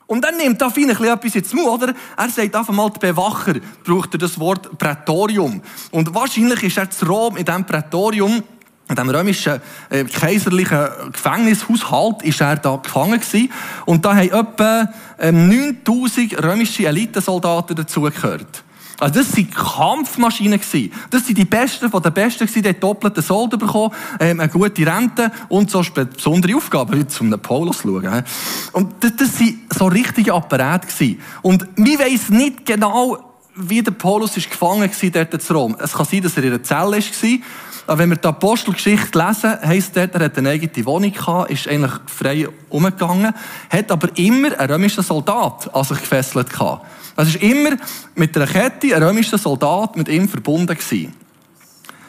Und 0.07 0.23
dann 0.23 0.37
nimmt 0.37 0.61
da 0.61 0.69
fein 0.69 0.91
ein 0.91 1.05
etwas 1.05 1.35
jetzt 1.35 1.55
Mut, 1.55 1.67
oder? 1.67 1.95
Er 2.17 2.29
sagt 2.29 2.55
einfach 2.55 2.75
mal, 2.75 2.91
der 2.91 3.13
Bewacher 3.13 3.55
braucht 3.85 4.15
er 4.15 4.19
das 4.19 4.39
Wort 4.39 4.77
Prätorium. 4.79 5.63
Und 5.91 6.15
wahrscheinlich 6.15 6.63
ist 6.63 6.77
er 6.77 6.91
zu 6.91 7.07
Rom 7.07 7.37
in 7.37 7.45
diesem 7.45 7.65
Prätorium 7.65 8.43
in 8.89 8.97
dem 8.97 9.09
römischen 9.09 9.61
äh, 9.89 10.05
kaiserlichen 10.05 10.89
Gefängnishaushalt 11.13 12.23
ist 12.23 12.41
er 12.41 12.57
da 12.57 12.77
gefangen 12.77 13.21
gewesen. 13.21 13.51
Und 13.87 14.05
da 14.05 14.15
haben 14.15 14.31
etwa 14.31 14.89
ähm, 15.19 15.49
9000 15.49 16.43
römische 16.43 16.87
Elitesoldaten 16.87 17.77
dazugehört. 17.77 18.63
Also 19.01 19.21
das 19.21 19.37
waren 19.37 19.51
Kampfmaschinen. 19.51 20.61
Gewesen. 20.61 20.93
Das 21.11 21.27
sind 21.27 21.39
die 21.39 21.45
Besten 21.45 21.91
von 21.91 22.03
den 22.03 22.13
Besten, 22.13 22.47
die 22.47 22.69
haben 22.69 22.81
doppelten 22.81 23.23
Sold 23.23 23.59
bekommen, 23.59 23.93
ähm, 24.21 24.41
eine 24.41 24.49
gute 24.49 24.87
Rente 24.87 25.33
und 25.49 25.71
so 25.71 25.83
besondere 25.83 26.57
Aufgaben, 26.57 26.99
wie 26.99 27.07
zum 27.07 27.31
Paulus 27.41 27.83
schauen. 27.83 28.25
Und 28.73 28.95
das, 29.01 29.17
das 29.17 29.41
waren 29.41 29.61
so 29.75 29.87
richtige 29.87 30.33
Apparate. 30.33 30.87
Gewesen. 30.87 31.21
Und 31.43 31.79
man 31.79 31.99
weiss 31.99 32.29
nicht 32.29 32.67
genau, 32.67 33.35
wie 33.57 33.83
der 33.83 33.93
Paulus 33.93 34.37
ist 34.37 34.51
gefangen 34.51 34.91
war 34.91 35.11
dort 35.11 35.35
in 35.35 35.57
Rom. 35.57 35.77
Es 35.81 35.93
kann 35.93 36.07
sein, 36.07 36.23
dass 36.23 36.37
er 36.37 36.45
in 36.45 36.51
einer 36.51 36.63
Zelle 36.63 36.93
war 36.93 37.39
aber 37.87 37.99
wenn 37.99 38.11
wir 38.11 38.17
die 38.17 38.29
Apostelgeschichte 38.29 39.19
lesen, 39.19 39.59
heisst 39.63 39.97
dort, 39.97 40.15
er 40.15 40.25
hat 40.25 40.39
eine 40.39 40.51
eigene 40.51 40.87
Wohnung 40.87 41.13
gehabt, 41.13 41.51
ist 41.51 41.69
eigentlich 41.69 41.93
frei 42.07 42.49
umgegangen, 42.71 43.35
hat 43.71 43.91
aber 43.91 44.09
immer 44.17 44.59
einen 44.59 44.71
römischen 44.71 45.05
Soldat 45.05 45.75
an 45.75 45.85
sich 45.85 45.99
gefesselt 45.99 46.51
gehabt. 46.51 46.87
Das 47.17 47.29
ist 47.29 47.37
immer 47.37 47.71
mit 48.15 48.37
einer 48.37 48.47
Kette 48.47 48.95
ein 48.95 49.03
römischer 49.03 49.39
Soldat 49.39 49.97
mit 49.97 50.09
ihm 50.09 50.29
verbunden 50.29 50.67
gewesen. 50.75 51.15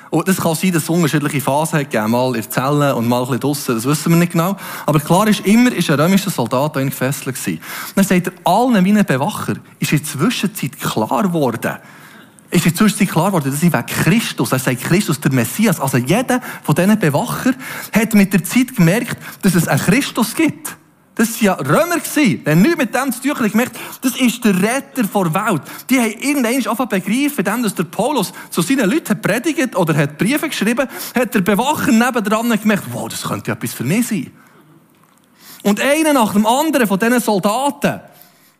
Und 0.09 0.27
das 0.27 0.37
kann 0.37 0.55
sein, 0.55 0.71
dass 0.71 0.83
es 0.83 0.89
unterschiedliche 0.89 1.41
Phasen 1.41 1.79
gegeben, 1.79 2.11
mal 2.11 2.27
in 2.27 2.41
der 2.41 2.49
Zelle 2.49 2.95
und 2.95 3.07
mal 3.07 3.19
ein 3.19 3.25
bisschen 3.25 3.39
draussen, 3.41 3.75
das 3.75 3.85
wissen 3.85 4.13
wir 4.13 4.17
nicht 4.17 4.31
genau. 4.31 4.55
Aber 4.85 4.99
klar 4.99 5.27
ist, 5.27 5.45
immer 5.45 5.73
ist 5.73 5.89
ein 5.89 5.99
römischer 5.99 6.31
Soldat 6.31 6.77
an 6.77 6.83
ihn 6.83 6.89
gefesselt 6.89 7.35
gewesen. 7.35 7.59
Und 7.89 7.97
dann 7.97 8.05
sagt 8.05 8.27
er, 8.27 8.33
allen 8.45 8.81
meinen 8.81 9.03
Bewacher 9.03 9.55
ist 9.79 9.91
in 9.91 9.97
der 9.97 10.07
Zwischenzeit 10.07 10.79
klar 10.79 11.23
geworden, 11.23 11.79
ist 12.55 12.65
in 12.65 12.73
der 12.73 13.07
klar 13.07 13.27
geworden, 13.27 13.51
dass 13.51 13.61
ich 13.61 13.73
wegen 13.73 13.85
Christus, 13.85 14.51
er 14.51 14.59
sagt 14.59 14.83
Christus, 14.83 15.19
der 15.19 15.31
Messias, 15.31 15.79
also 15.79 15.97
jeder 15.97 16.41
von 16.63 16.75
diesen 16.75 16.97
Bewacher 16.97 17.51
hat 17.91 18.13
mit 18.13 18.33
der 18.33 18.43
Zeit 18.43 18.75
gemerkt, 18.75 19.17
dass 19.41 19.55
es 19.55 19.67
einen 19.67 19.81
Christus 19.81 20.33
gibt. 20.35 20.77
Das 21.15 21.41
waren 21.41 21.45
ja 21.45 21.53
Römer. 21.53 21.97
Die 22.15 22.41
haben 22.45 22.61
nichts 22.61 22.77
mit 22.77 22.93
dem 22.93 23.11
zu 23.11 23.21
tun. 23.21 23.45
Ich 23.45 23.51
gemerkt, 23.51 23.79
das 24.01 24.17
ist 24.17 24.43
der 24.43 24.61
Retter 24.61 25.03
der 25.03 25.33
Welt. 25.33 25.61
Die 25.89 25.97
haben 25.97 26.11
irgendwann 26.11 26.55
angefangen 26.55 26.89
begreifen, 26.89 27.63
dass 27.63 27.75
der 27.75 27.83
Paulus 27.85 28.33
zu 28.49 28.61
seinen 28.61 28.89
Leuten 28.89 29.21
predigt 29.21 29.75
oder 29.77 29.95
hat 29.95 30.17
Briefe 30.17 30.49
geschrieben, 30.49 30.87
hat 31.15 31.33
der 31.33 31.41
Bewacher 31.41 31.91
nebendran 31.91 32.49
gemerkt, 32.59 32.83
wow, 32.91 33.07
das 33.07 33.23
könnte 33.23 33.51
ja 33.51 33.55
etwas 33.55 33.73
für 33.73 33.85
mich 33.85 34.07
sein. 34.07 34.31
Und 35.63 35.79
einer 35.79 36.13
nach 36.13 36.33
dem 36.33 36.45
anderen 36.45 36.85
von 36.85 36.99
diesen 36.99 37.21
Soldaten, 37.21 38.01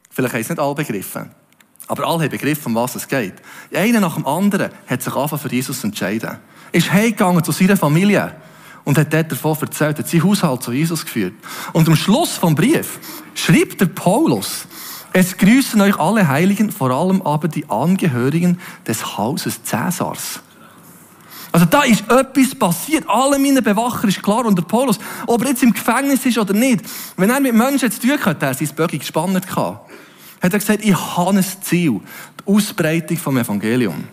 vielleicht 0.09 0.33
haben 0.33 0.39
sie 0.39 0.43
es 0.43 0.49
nicht 0.49 0.59
alle 0.59 0.75
begriffen, 0.75 1.29
aber 1.87 2.07
alle 2.07 2.23
haben 2.23 2.29
begriffen, 2.29 2.67
um 2.67 2.75
was 2.75 2.95
es 2.95 3.07
geht. 3.07 3.35
Einer 3.73 3.99
nach 3.99 4.15
dem 4.15 4.25
anderen 4.25 4.71
hat 4.87 5.01
sich 5.01 5.15
einfach 5.15 5.39
für 5.39 5.51
Jesus 5.51 5.83
entschieden. 5.83 6.37
Ist 6.71 6.91
heimgegangen 6.91 7.43
zu 7.43 7.51
seiner 7.51 7.77
Familie 7.77 8.35
und 8.83 8.97
hat 8.97 9.13
dort 9.13 9.31
davon 9.31 9.57
erzählt, 9.61 9.99
hat 9.99 10.07
sein 10.07 10.23
Haushalt 10.23 10.63
zu 10.63 10.71
Jesus 10.71 11.05
geführt. 11.05 11.33
Und 11.73 11.87
am 11.87 11.95
Schluss 11.95 12.31
vom 12.31 12.55
Brief 12.55 12.99
schreibt 13.33 13.81
der 13.81 13.87
Paulus, 13.87 14.67
es 15.13 15.37
grüßen 15.37 15.79
euch 15.79 15.97
alle 15.97 16.27
Heiligen, 16.27 16.71
vor 16.71 16.91
allem 16.91 17.21
aber 17.21 17.47
die 17.47 17.69
Angehörigen 17.69 18.59
des 18.85 19.17
Hauses 19.17 19.63
Cäsars. 19.63 20.41
Also 21.53 21.65
da 21.67 21.83
ist 21.83 22.03
etwas 22.11 22.53
passiert. 22.53 23.07
Alle 23.07 23.39
meine 23.39 23.61
Bewacher 23.61 24.09
ist 24.09 24.21
klar. 24.21 24.45
Und 24.45 24.57
der 24.57 24.63
Paulus, 24.63 24.99
ob 25.25 25.41
er 25.41 25.51
jetzt 25.51 25.63
im 25.63 25.71
Gefängnis 25.71 26.25
ist 26.25 26.37
oder 26.37 26.53
nicht, 26.53 26.81
wenn 27.15 27.29
er 27.29 27.39
mit 27.39 27.53
Menschen 27.53 27.89
zu 27.89 28.01
tun 28.01 28.11
hat, 28.11 28.25
hat 28.25 28.43
er 28.43 28.53
sein 28.53 28.75
Böcki 28.75 28.97
gespannt 28.97 29.47
hat 30.41 30.53
er 30.53 30.59
gesagt, 30.59 30.83
ich 30.83 30.95
habe 30.95 31.37
ein 31.37 31.45
Ziel. 31.61 32.01
Die 32.39 32.53
Ausbreitung 32.53 33.17
vom 33.17 33.37
Evangelium. 33.37 34.03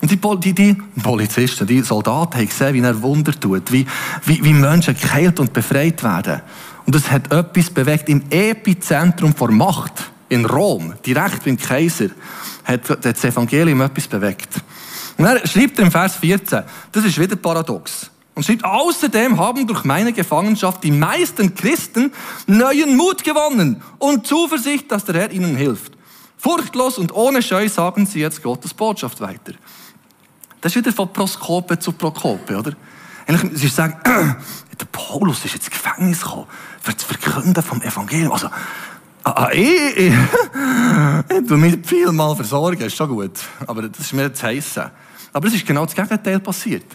Und 0.00 0.10
die, 0.10 0.16
die, 0.16 0.52
die, 0.54 0.76
Polizisten, 1.02 1.66
die 1.66 1.82
Soldaten 1.82 2.38
haben 2.38 2.48
gesehen, 2.48 2.74
wie 2.74 2.80
er 2.80 3.02
Wunder 3.02 3.38
tut, 3.38 3.72
wie, 3.72 3.86
wie, 4.24 4.44
wie 4.44 4.52
Menschen 4.52 4.94
geheilt 4.94 5.40
und 5.40 5.52
befreit 5.52 6.02
werden. 6.04 6.40
Und 6.86 6.94
es 6.94 7.10
hat 7.10 7.32
etwas 7.32 7.70
bewegt 7.70 8.08
im 8.08 8.22
Epizentrum 8.30 9.34
der 9.34 9.50
Macht 9.50 10.10
in 10.28 10.44
Rom, 10.44 10.94
direkt 11.04 11.44
beim 11.44 11.56
Kaiser, 11.56 12.10
hat 12.64 13.04
das 13.04 13.24
Evangelium 13.24 13.80
etwas 13.80 14.06
bewegt. 14.06 14.48
Und 15.16 15.24
er 15.24 15.44
schreibt 15.46 15.78
im 15.80 15.90
Vers 15.90 16.16
14, 16.16 16.62
das 16.92 17.04
ist 17.04 17.18
wieder 17.18 17.36
paradox. 17.36 18.10
Und 18.38 18.44
schreibt, 18.44 18.64
außerdem 18.64 19.40
haben 19.40 19.66
durch 19.66 19.82
meine 19.82 20.12
Gefangenschaft 20.12 20.84
die 20.84 20.92
meisten 20.92 21.56
Christen 21.56 22.12
neuen 22.46 22.96
Mut 22.96 23.24
gewonnen 23.24 23.82
und 23.98 24.28
Zuversicht, 24.28 24.92
dass 24.92 25.04
der 25.04 25.16
Herr 25.16 25.32
ihnen 25.32 25.56
hilft. 25.56 25.94
Furchtlos 26.36 26.98
und 26.98 27.12
ohne 27.12 27.42
Scheu 27.42 27.68
sagen 27.68 28.06
sie 28.06 28.20
jetzt 28.20 28.40
Gottes 28.44 28.74
Botschaft 28.74 29.20
weiter. 29.20 29.54
Das 30.60 30.70
ist 30.70 30.76
wieder 30.76 30.92
von 30.92 31.12
Proskope 31.12 31.80
zu 31.80 31.90
Prokope, 31.90 32.56
oder? 32.56 32.74
Sie 33.54 33.66
sagen, 33.66 33.96
der 34.80 34.86
Paulus 34.92 35.44
ist 35.44 35.56
ins 35.56 35.68
Gefängnis 35.68 36.20
gekommen, 36.20 36.46
für 36.80 36.92
das 36.92 37.02
Verkünden 37.02 37.60
vom 37.60 37.82
Evangelium. 37.82 38.30
Also, 38.30 38.46
ah, 39.24 39.30
ah 39.32 39.50
ich, 39.50 39.96
ich, 39.96 40.14
ich 41.40 41.48
tue 41.48 41.58
mich 41.58 41.84
viel 41.84 42.12
mal 42.12 42.36
versorgen, 42.36 42.82
ist 42.82 42.94
schon 42.94 43.08
gut. 43.08 43.32
Aber 43.66 43.82
das 43.82 43.98
ist 43.98 44.12
mir 44.12 44.32
zu 44.32 44.46
heissen. 44.46 44.84
Aber 45.32 45.48
es 45.48 45.54
ist 45.54 45.66
genau 45.66 45.84
das 45.86 45.96
Gegenteil 45.96 46.38
passiert. 46.38 46.86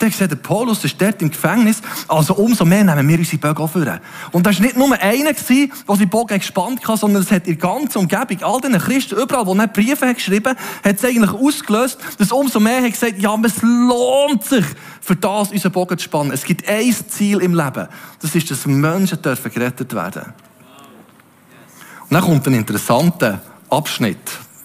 Der 0.00 0.10
gesagt, 0.10 0.30
der 0.30 0.36
Paulus 0.36 0.84
ist 0.84 1.00
dort 1.00 1.20
im 1.22 1.30
Gefängnis, 1.30 1.82
also 2.06 2.34
umso 2.34 2.64
mehr 2.64 2.84
nehmen 2.84 3.08
wir 3.08 3.18
unsere 3.18 3.38
Bögen 3.38 3.68
vor. 3.68 4.00
Und 4.30 4.46
das 4.46 4.56
war 4.56 4.66
nicht 4.66 4.76
nur 4.76 4.92
einer, 4.92 5.32
der 5.32 5.68
seine 5.88 6.06
Bögen 6.06 6.38
gespannt 6.38 6.86
hat, 6.86 7.00
sondern 7.00 7.22
es 7.22 7.30
hat 7.32 7.48
in 7.48 7.58
der 7.58 7.68
ganzen 7.68 7.98
Umgebung, 7.98 8.42
all 8.42 8.60
den 8.60 8.78
Christen, 8.78 9.16
überall, 9.16 9.44
wo 9.44 9.54
er 9.54 9.66
Briefe 9.66 10.14
geschrieben 10.14 10.54
hat, 10.84 10.96
es 10.96 11.04
eigentlich 11.04 11.32
ausgelöst, 11.32 11.98
dass 12.16 12.30
umso 12.30 12.60
mehr 12.60 12.80
hat 12.80 12.92
gesagt, 12.92 13.18
ja, 13.18 13.36
es 13.44 13.60
lohnt 13.62 14.44
sich, 14.44 14.64
für 15.00 15.16
das 15.16 15.50
unseren 15.50 15.72
Bogen 15.72 15.98
zu 15.98 16.04
spannen. 16.04 16.32
Es 16.32 16.44
gibt 16.44 16.68
ein 16.68 16.94
Ziel 17.08 17.40
im 17.40 17.54
Leben. 17.54 17.88
Das 18.20 18.34
ist, 18.34 18.50
dass 18.50 18.66
Menschen 18.66 19.20
dürfen 19.20 19.50
gerettet 19.50 19.94
werden. 19.94 20.32
Und 22.08 22.14
dann 22.14 22.22
kommt 22.22 22.46
ein 22.46 22.54
interessanter 22.54 23.40
Abschnitt. 23.68 24.18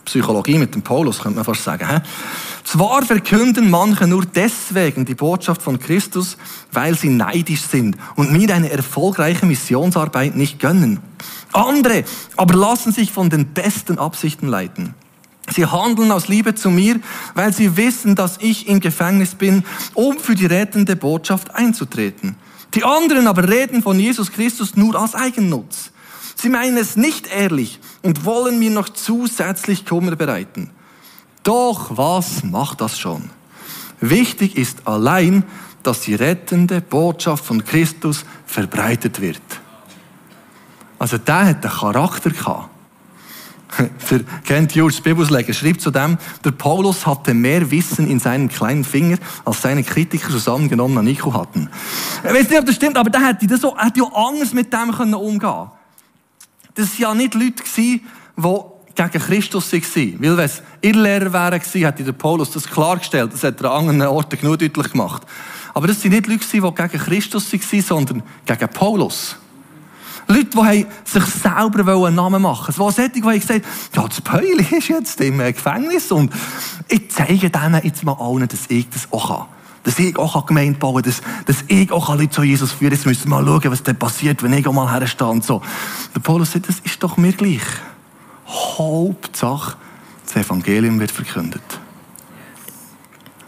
Psychologie 0.05 0.57
mit 0.57 0.75
dem 0.75 0.81
Paulus, 0.81 1.19
könnte 1.19 1.37
man 1.37 1.45
fast 1.45 1.63
sagen. 1.63 2.01
Zwar 2.63 3.03
verkünden 3.03 3.69
manche 3.69 4.07
nur 4.07 4.25
deswegen 4.25 5.05
die 5.05 5.15
Botschaft 5.15 5.61
von 5.61 5.79
Christus, 5.79 6.37
weil 6.71 6.97
sie 6.97 7.09
neidisch 7.09 7.61
sind 7.61 7.97
und 8.15 8.31
mir 8.31 8.53
eine 8.53 8.71
erfolgreiche 8.71 9.45
Missionsarbeit 9.45 10.35
nicht 10.35 10.59
gönnen. 10.59 10.99
Andere 11.51 12.03
aber 12.37 12.55
lassen 12.55 12.91
sich 12.91 13.11
von 13.11 13.29
den 13.29 13.47
besten 13.53 13.99
Absichten 13.99 14.47
leiten. 14.47 14.95
Sie 15.51 15.65
handeln 15.65 16.11
aus 16.11 16.29
Liebe 16.29 16.55
zu 16.55 16.69
mir, 16.69 16.99
weil 17.35 17.53
sie 17.53 17.75
wissen, 17.75 18.15
dass 18.15 18.37
ich 18.39 18.67
im 18.67 18.79
Gefängnis 18.79 19.35
bin, 19.35 19.65
um 19.93 20.17
für 20.17 20.35
die 20.35 20.45
rettende 20.45 20.95
Botschaft 20.95 21.53
einzutreten. 21.53 22.35
Die 22.73 22.83
anderen 22.83 23.27
aber 23.27 23.47
reden 23.49 23.83
von 23.83 23.99
Jesus 23.99 24.31
Christus 24.31 24.75
nur 24.75 24.95
als 24.95 25.15
Eigennutz. 25.15 25.91
Sie 26.35 26.49
meinen 26.49 26.77
es 26.77 26.95
nicht 26.95 27.27
ehrlich 27.27 27.79
und 28.01 28.25
wollen 28.25 28.57
mir 28.57 28.71
noch 28.71 28.89
zusätzlich 28.89 29.85
Kummer 29.85 30.15
bereiten. 30.15 30.71
Doch 31.43 31.97
was 31.97 32.43
macht 32.43 32.81
das 32.81 32.97
schon? 32.97 33.29
Wichtig 33.99 34.57
ist 34.57 34.87
allein, 34.87 35.43
dass 35.83 36.01
die 36.01 36.15
rettende 36.15 36.81
Botschaft 36.81 37.45
von 37.45 37.63
Christus 37.63 38.25
verbreitet 38.45 39.21
wird. 39.21 39.41
Also 40.97 41.17
der 41.17 41.47
hat 41.47 41.63
den 41.63 41.71
Charakter 41.71 42.29
gehabt. 42.29 42.69
Der 44.09 44.19
kennt 44.45 44.75
Jules 44.75 45.01
Bibelsleger, 45.01 45.51
schreibt 45.51 45.81
zu 45.81 45.89
dem, 45.89 46.19
der 46.45 46.51
Paulus 46.51 47.07
hatte 47.07 47.33
mehr 47.33 47.71
Wissen 47.71 48.07
in 48.07 48.19
seinem 48.19 48.47
kleinen 48.47 48.83
Finger, 48.83 49.17
als 49.45 49.63
seine 49.63 49.83
Kritiker 49.83 50.29
zusammengenommen 50.29 50.99
an 50.99 51.05
Nico 51.05 51.33
hatten. 51.33 51.69
Ich 52.23 52.33
weiß 52.33 52.49
nicht, 52.49 52.59
ob 52.59 52.67
das 52.67 52.75
stimmt, 52.75 52.97
aber 52.97 53.09
der 53.09 53.25
hätte, 53.25 53.47
das 53.47 53.61
so, 53.61 53.75
hätte 53.75 54.01
ja 54.01 54.05
anders 54.13 54.53
mit 54.53 54.71
dem 54.71 55.13
umgehen 55.15 55.39
können. 55.39 55.71
Das 56.75 56.89
waren 56.89 56.99
ja 56.99 57.13
nicht 57.15 57.33
Leute, 57.33 57.63
die 57.75 58.03
gegen 58.95 59.19
Christus 59.19 59.73
waren. 59.73 60.21
Weil 60.21 60.37
wenn 60.37 60.45
es 60.45 60.61
ihr 60.81 60.93
Lehrer 60.93 61.33
wären 61.33 61.59
gewesen, 61.59 61.85
hätte 61.85 62.03
der 62.03 62.11
Paulus 62.11 62.51
das 62.51 62.67
klargestellt. 62.67 63.33
Das 63.33 63.43
hat 63.43 63.61
er 63.61 63.71
an 63.71 63.89
anderen 63.89 64.09
Orten 64.09 64.39
genug 64.39 64.59
deutlich 64.59 64.91
gemacht. 64.91 65.23
Aber 65.73 65.87
das 65.87 66.03
waren 66.03 66.11
nicht 66.11 66.27
Leute, 66.27 66.45
die 66.45 66.59
gegen 66.59 67.03
Christus 67.03 67.51
waren, 67.53 67.81
sondern 67.81 68.23
gegen 68.45 68.67
Paulus. 68.69 69.37
Leute, 70.27 70.45
die 70.45 70.85
sich 71.05 71.25
selber 71.25 72.05
einen 72.05 72.15
Namen 72.15 72.41
machen 72.41 72.59
wollten. 72.67 72.71
Es 72.71 72.79
waren 72.79 72.93
solche, 72.93 73.09
die 73.09 73.23
haben 73.23 73.39
gesagt 73.39 73.65
ja, 73.93 74.07
das 74.07 74.21
Päuli 74.21 74.65
ist 74.77 74.87
jetzt 74.87 75.19
im 75.21 75.39
Gefängnis 75.39 76.11
und 76.11 76.31
ich 76.87 77.11
zeige 77.11 77.49
denen 77.49 77.81
jetzt 77.83 78.03
mal 78.03 78.15
allen, 78.19 78.47
dass 78.47 78.69
ich 78.69 78.89
das 78.89 79.07
auch 79.11 79.27
kann. 79.27 79.47
Dass 79.83 79.99
ich 79.99 80.17
auch 80.17 80.45
Gemeinde 80.45 80.79
bauen 80.79 81.03
kann, 81.03 81.03
dass, 81.03 81.21
dass 81.45 81.65
ich 81.67 81.91
auch 81.91 82.15
Leute 82.15 82.29
zu 82.29 82.43
Jesus 82.43 82.71
führen 82.71 82.93
Jetzt 82.93 83.05
müssen 83.05 83.29
wir 83.29 83.41
mal 83.41 83.45
schauen, 83.45 83.71
was 83.71 83.83
dann 83.83 83.97
passiert, 83.97 84.41
wenn 84.43 84.53
ich 84.53 84.65
auch 84.65 84.71
mal 84.71 84.89
herstehe 84.89 85.27
und 85.27 85.43
so. 85.43 85.61
Der 86.15 86.21
Paulus 86.21 86.53
sagt, 86.53 86.69
das 86.69 86.79
ist 86.79 87.03
doch 87.03 87.17
mir 87.17 87.33
gleich. 87.33 87.61
Hauptsache, 88.53 89.77
das 90.25 90.35
Evangelium 90.45 90.99
wird 90.99 91.11
verkündet. 91.11 91.61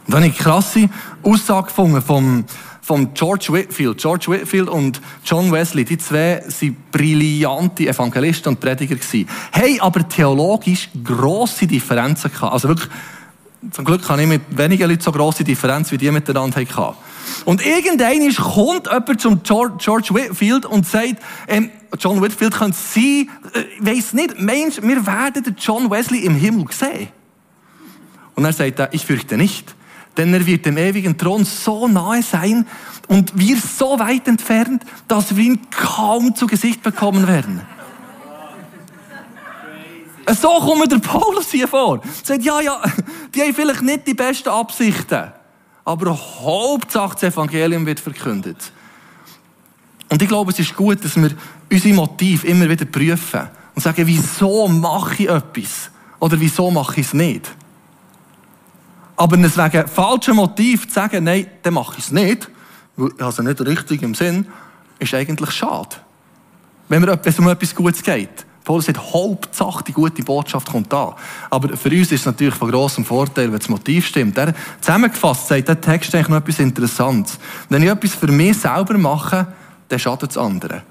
Und 0.05 0.13
dann 0.13 0.23
habe 0.23 0.27
ich 0.27 0.39
eine 0.39 0.43
krasse 0.43 0.89
Aussage 1.23 1.67
gefunden 1.67 2.01
vom, 2.01 2.45
vom 2.81 3.13
George 3.13 3.47
Whitfield. 3.49 3.97
George 3.97 4.27
Whitfield 4.27 4.69
und 4.69 5.01
John 5.23 5.51
Wesley, 5.51 5.85
die 5.85 5.97
zwei 5.97 6.43
sind 6.47 6.91
brillante 6.91 7.87
Evangelisten 7.87 8.49
und 8.49 8.59
Prediger 8.59 8.95
gewesen. 8.95 9.27
Haben 9.51 9.81
aber 9.81 10.07
theologisch 10.07 10.89
grosse 11.03 11.65
Differenzen 11.65 12.31
gehabt. 12.31 12.53
Also 12.53 12.67
wirklich, 12.67 12.89
zum 13.71 13.85
Glück 13.85 14.07
habe 14.07 14.21
ich 14.21 14.27
mit 14.27 14.41
wenigen 14.55 14.87
Leuten 14.87 15.01
so 15.01 15.11
grosse 15.11 15.43
Differenzen 15.43 15.93
wie 15.93 15.97
die 15.97 16.11
miteinander 16.11 16.61
hatten. 16.61 16.95
Und 17.45 17.65
irgendwann 17.65 18.35
kommt 18.35 18.87
jemand 18.87 19.21
zum 19.21 19.41
George 19.43 20.13
Whitfield 20.13 20.67
und 20.67 20.85
sagt, 20.85 21.15
ähm, 21.47 21.71
John 21.99 22.21
Whitfield 22.21 22.53
könnte 22.53 22.77
sein, 22.77 23.29
äh, 23.53 23.61
ich 23.79 23.85
weiss 23.85 24.13
nicht, 24.13 24.39
Mensch, 24.39 24.81
wir 24.81 25.05
werden 25.05 25.43
den 25.43 25.55
John 25.57 25.89
Wesley 25.89 26.25
im 26.25 26.35
Himmel 26.35 26.65
sehen. 26.71 27.09
Und 28.35 28.45
er 28.45 28.53
sagt, 28.53 28.93
ich 28.93 29.05
fürchte 29.05 29.37
nicht, 29.37 29.75
denn 30.17 30.33
er 30.33 30.45
wird 30.45 30.65
dem 30.65 30.77
ewigen 30.77 31.17
Thron 31.17 31.45
so 31.45 31.87
nahe 31.87 32.21
sein 32.21 32.65
und 33.07 33.37
wir 33.37 33.57
so 33.57 33.97
weit 33.99 34.27
entfernt, 34.27 34.83
dass 35.07 35.35
wir 35.35 35.43
ihn 35.43 35.61
kaum 35.69 36.35
zu 36.35 36.47
Gesicht 36.47 36.83
bekommen 36.83 37.27
werden. 37.27 37.61
So 40.41 40.49
kommt 40.59 40.91
der 40.91 40.97
Paulus 40.97 41.51
hier 41.51 41.67
vor. 41.67 41.97
Er 41.97 42.09
sagt, 42.23 42.43
ja, 42.43 42.59
ja, 42.59 42.81
die 43.33 43.41
haben 43.41 43.53
vielleicht 43.53 43.83
nicht 43.83 44.07
die 44.07 44.15
besten 44.15 44.49
Absichten 44.49 45.31
aber 45.85 46.17
Hauptsache 46.17 47.13
das 47.13 47.23
Evangelium 47.31 47.85
wird 47.85 47.99
verkündet. 47.99 48.57
Und 50.15 50.21
ich 50.21 50.29
glaube, 50.29 50.53
es 50.53 50.59
ist 50.59 50.73
gut, 50.77 51.03
dass 51.03 51.17
wir 51.17 51.31
unsere 51.69 51.93
Motive 51.93 52.47
immer 52.47 52.69
wieder 52.69 52.85
prüfen 52.85 53.49
und 53.75 53.81
sagen, 53.81 54.07
wieso 54.07 54.65
mache 54.69 55.23
ich 55.23 55.29
etwas? 55.29 55.91
Oder 56.21 56.39
wieso 56.39 56.71
mache 56.71 57.01
ich 57.01 57.07
es 57.07 57.13
nicht? 57.13 57.53
Aber 59.17 59.37
es 59.39 59.57
wegen 59.57 60.35
Motiv 60.37 60.87
zu 60.87 60.93
sagen, 60.93 61.25
nein, 61.25 61.47
dann 61.63 61.73
mache 61.73 61.95
ich 61.97 62.05
es 62.05 62.11
nicht, 62.13 62.49
also 63.19 63.43
nicht 63.43 63.59
richtig 63.59 64.03
im 64.03 64.15
Sinn, 64.15 64.47
ist 64.99 65.13
eigentlich 65.13 65.51
schade. 65.51 65.97
Wenn 66.87 67.03
es 67.03 67.37
um 67.37 67.49
etwas 67.49 67.75
Gutes 67.75 68.01
geht. 68.01 68.45
Paulus 68.63 68.85
sagt, 68.85 69.13
Hauptsache 69.13 69.83
die 69.83 69.91
gute 69.91 70.23
Botschaft 70.23 70.71
kommt 70.71 70.93
da. 70.93 71.17
Aber 71.49 71.75
für 71.75 71.89
uns 71.89 72.13
ist 72.13 72.21
es 72.21 72.25
natürlich 72.25 72.55
von 72.55 72.71
grossem 72.71 73.03
Vorteil, 73.03 73.51
wenn 73.51 73.59
das 73.59 73.67
Motiv 73.67 74.07
stimmt. 74.07 74.39
Zusammengefasst 74.79 75.49
sagt 75.49 75.67
der 75.67 75.81
Text 75.81 76.15
eigentlich 76.15 76.29
noch 76.29 76.37
etwas 76.37 76.59
Interessantes. 76.59 77.37
Wenn 77.67 77.83
ich 77.83 77.89
etwas 77.89 78.15
für 78.15 78.27
mich 78.27 78.57
selber 78.57 78.97
mache, 78.97 79.47
dann 79.89 79.99
schadet 79.99 80.31
es 80.31 80.37
anderen. 80.37 80.81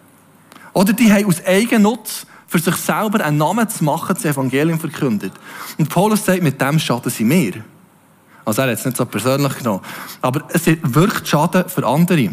Oder 0.73 0.93
die 0.93 1.13
haben 1.13 1.27
aus 1.27 1.45
Eigennutz 1.45 2.27
für 2.47 2.59
sich 2.59 2.77
selber 2.77 3.25
einen 3.25 3.39
Namen 3.39 3.69
zu 3.69 3.85
machen, 3.85 4.15
das 4.15 4.25
Evangelium 4.25 4.79
verkündet. 4.79 5.33
Und 5.79 5.89
Paulus 5.89 6.25
sagt, 6.25 6.43
mit 6.43 6.61
dem 6.61 6.79
schaden 6.79 7.11
sie 7.11 7.25
mir. 7.25 7.65
Also 8.45 8.63
er 8.63 8.71
hat 8.71 8.79
es 8.79 8.85
nicht 8.85 8.97
so 8.97 9.07
persönlich 9.07 9.57
genommen. 9.59 9.81
Aber 10.21 10.43
es 10.51 10.67
wirkt 10.67 11.27
Schaden 11.27 11.69
für 11.69 11.87
andere. 11.87 12.31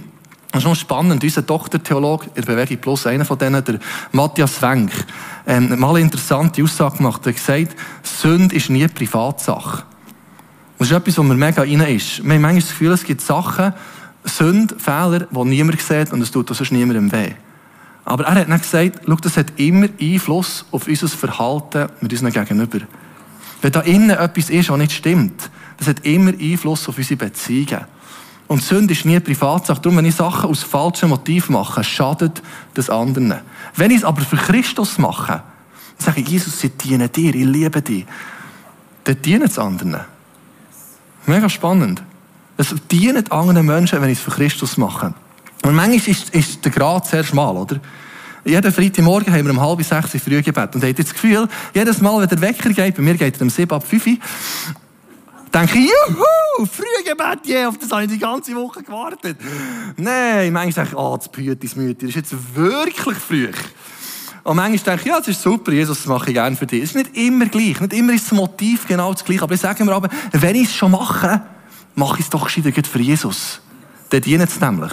Das 0.52 0.64
ist 0.64 0.68
noch 0.68 0.76
spannend. 0.76 1.24
Unser 1.24 1.44
Doktortheologe 1.44 2.30
in 2.36 2.44
Bewegung 2.44 2.78
Plus, 2.78 3.08
einer 3.08 3.24
von 3.24 3.38
denen, 3.38 3.64
der 3.64 3.80
Matthias 4.12 4.62
Wenk, 4.62 4.92
ähm, 5.48 5.80
mal 5.80 5.92
eine 5.92 6.02
interessante 6.02 6.62
Aussage 6.62 6.98
gemacht. 6.98 7.26
Er 7.26 7.32
hat 7.32 7.38
gesagt, 7.38 7.76
Sünde 8.04 8.56
ist 8.56 8.70
nie 8.70 8.86
Privatsache. 8.88 9.84
Das 10.78 10.90
ist 10.90 10.98
etwas, 10.98 11.18
was 11.18 11.26
mir 11.26 11.36
mega 11.36 11.62
rein 11.62 11.82
ist. 11.82 12.24
Wir 12.24 12.34
haben 12.34 12.42
manchmal 12.42 12.56
das 12.56 12.70
Gefühl, 12.70 12.92
es 12.92 13.04
gibt 13.04 13.22
Sachen, 13.22 13.74
Sünde, 14.24 14.76
Fehler, 14.78 15.28
die 15.32 15.44
niemand 15.46 15.82
sieht 15.82 16.12
und 16.12 16.22
es 16.22 16.32
tut 16.32 16.48
sonst 16.54 16.72
niemandem 16.72 17.12
weh. 17.12 17.34
Aber 18.06 18.26
er 18.26 18.36
hat 18.36 18.50
dann 18.50 18.60
gesagt, 18.60 19.02
schau, 19.06 19.16
das 19.16 19.38
hat 19.38 19.60
immer 19.60 19.88
Einfluss 20.00 20.66
auf 20.72 20.88
unser 20.88 21.08
Verhalten 21.08 21.90
mit 22.02 22.12
unseren 22.12 22.32
Gegenüber. 22.32 22.80
Wenn 23.62 23.72
da 23.72 23.82
innen 23.82 24.10
etwas 24.10 24.50
ist, 24.50 24.70
was 24.70 24.78
nicht 24.78 24.92
stimmt, 24.92 25.50
das 25.78 25.88
hat 25.88 26.06
immer 26.06 26.32
Einfluss 26.32 26.88
auf 26.90 26.98
unsere 26.98 27.18
Beziehungen. 27.18 27.86
Und 28.48 28.64
Sünde 28.64 28.94
ist 28.94 29.06
nie 29.06 29.20
Privatsache. 29.20 29.80
Darum, 29.80 29.98
wenn 29.98 30.06
ich 30.06 30.16
Sachen 30.16 30.50
aus 30.50 30.62
falschem 30.64 31.10
Motiv 31.10 31.50
mache, 31.50 31.84
schadet 31.84 32.42
das 32.74 32.90
anderen. 32.90 33.36
Wenn 33.76 33.92
ich 33.92 33.98
es 33.98 34.04
aber 34.04 34.22
für 34.22 34.36
Christus 34.36 34.98
mache, 34.98 35.28
dann 35.34 35.44
sage 35.98 36.22
ich, 36.22 36.28
Jesus, 36.28 36.64
ich 36.64 36.76
diene 36.76 37.08
dir, 37.08 37.34
ich 37.34 37.46
liebe 37.46 37.82
dich, 37.82 38.06
dann 39.06 39.22
dienen 39.22 39.44
es 39.44 39.58
anderen. 39.58 40.02
Mega 41.28 41.48
spannend. 41.48 42.04
Es 42.62 42.76
dient 42.92 43.32
anderen 43.32 43.66
Menschen, 43.66 44.00
wenn 44.02 44.10
ich 44.10 44.20
es 44.20 44.24
für 44.24 44.30
Christus 44.30 44.78
mache. 44.78 45.16
Und 45.64 45.74
manchmal 45.74 45.96
ist, 45.96 46.30
ist 46.30 46.64
der 46.64 46.72
Grad 46.72 47.08
sehr 47.08 47.24
schmal, 47.24 47.58
oder? 47.58 47.80
Jeden 48.46 48.72
Freitagmorgen 48.72 49.34
haben 49.34 49.46
wir 49.46 49.52
um 49.52 49.60
halb 49.60 49.84
sechs 49.84 50.12
früh 50.24 50.42
gebet. 50.44 50.76
Und 50.76 50.84
habt 50.84 51.00
das 51.00 51.12
Gefühl, 51.12 51.48
jedes 51.74 52.02
Mal, 52.02 52.22
wenn 52.22 52.30
der 52.30 52.40
Wecker 52.40 52.70
geht, 52.70 52.96
bei 52.96 53.02
mir 53.02 53.16
geht 53.16 53.36
er 53.36 53.42
um 53.42 53.50
sieben 53.50 53.72
ab 53.72 53.84
fünf, 53.84 54.06
denke 54.06 54.20
ich, 55.80 55.90
juhu, 55.90 56.66
Frühgebet, 56.68 57.48
yeah, 57.48 57.68
auf 57.68 57.80
das 57.80 57.92
habe 57.92 58.04
ich 58.04 58.12
die 58.12 58.20
ganze 58.20 58.56
Woche 58.56 58.84
gewartet. 58.84 59.38
Nein, 59.98 60.54
manchmal 60.54 60.72
sage 60.72 60.90
ich, 60.92 60.98
ah, 60.98 61.14
oh, 61.14 61.18
das 61.18 61.30
Pütis 61.30 61.74
das 61.74 62.10
ist 62.10 62.16
jetzt 62.16 62.56
wirklich 62.56 63.18
früh. 63.18 63.50
Und 64.44 64.56
manchmal 64.56 64.98
denke 64.98 65.02
ich, 65.02 65.08
ja, 65.08 65.18
das 65.18 65.28
ist 65.30 65.42
super, 65.42 65.72
Jesus, 65.72 65.98
das 65.98 66.08
mache 66.08 66.30
ich 66.30 66.36
gerne 66.36 66.56
für 66.56 66.68
dich. 66.68 66.84
Es 66.84 66.90
ist 66.92 66.96
nicht 66.96 67.18
immer 67.18 67.48
gleich, 67.48 67.80
nicht 67.80 67.94
immer 67.94 68.14
ist 68.14 68.26
das 68.26 68.34
Motiv 68.34 68.88
genau 68.88 69.14
das 69.14 69.26
gleiche. 69.26 69.42
Aber 69.42 69.56
ich 69.56 69.62
sage 69.62 69.84
mir 69.84 69.94
aber, 69.94 70.10
wenn 70.32 70.56
ich 70.56 70.68
es 70.68 70.76
schon 70.76 70.92
mache, 70.92 71.42
mache 71.96 72.20
ich 72.20 72.26
es 72.26 72.30
doch 72.30 72.46
gescheiter 72.46 72.72
für 72.88 73.00
Jesus. 73.00 73.62
Der 74.12 74.20
dient 74.20 74.44
es 74.44 74.60
nämlich. 74.60 74.92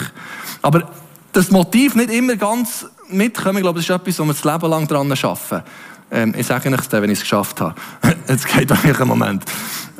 Aber 0.62 0.90
das 1.32 1.50
Motiv 1.50 1.94
nicht 1.94 2.10
immer 2.10 2.36
ganz 2.36 2.86
mitkommen, 3.08 3.58
ich 3.58 3.62
glaube, 3.62 3.78
das 3.78 3.88
ist 3.88 3.94
etwas, 3.94 4.18
wo 4.18 4.24
wir 4.24 4.32
das 4.32 4.44
Leben 4.44 4.70
lang 4.70 4.86
daran 4.86 5.10
arbeiten. 5.10 5.62
Ähm, 6.10 6.34
ich 6.36 6.46
sage 6.46 6.70
euch 6.70 6.76
das, 6.76 6.92
wenn 6.92 7.10
ich 7.10 7.18
es 7.18 7.22
geschafft 7.22 7.60
habe. 7.60 7.74
Jetzt 8.28 8.46
geht 8.48 8.70
doch 8.70 8.82
ein 8.82 9.08
Moment. 9.08 9.44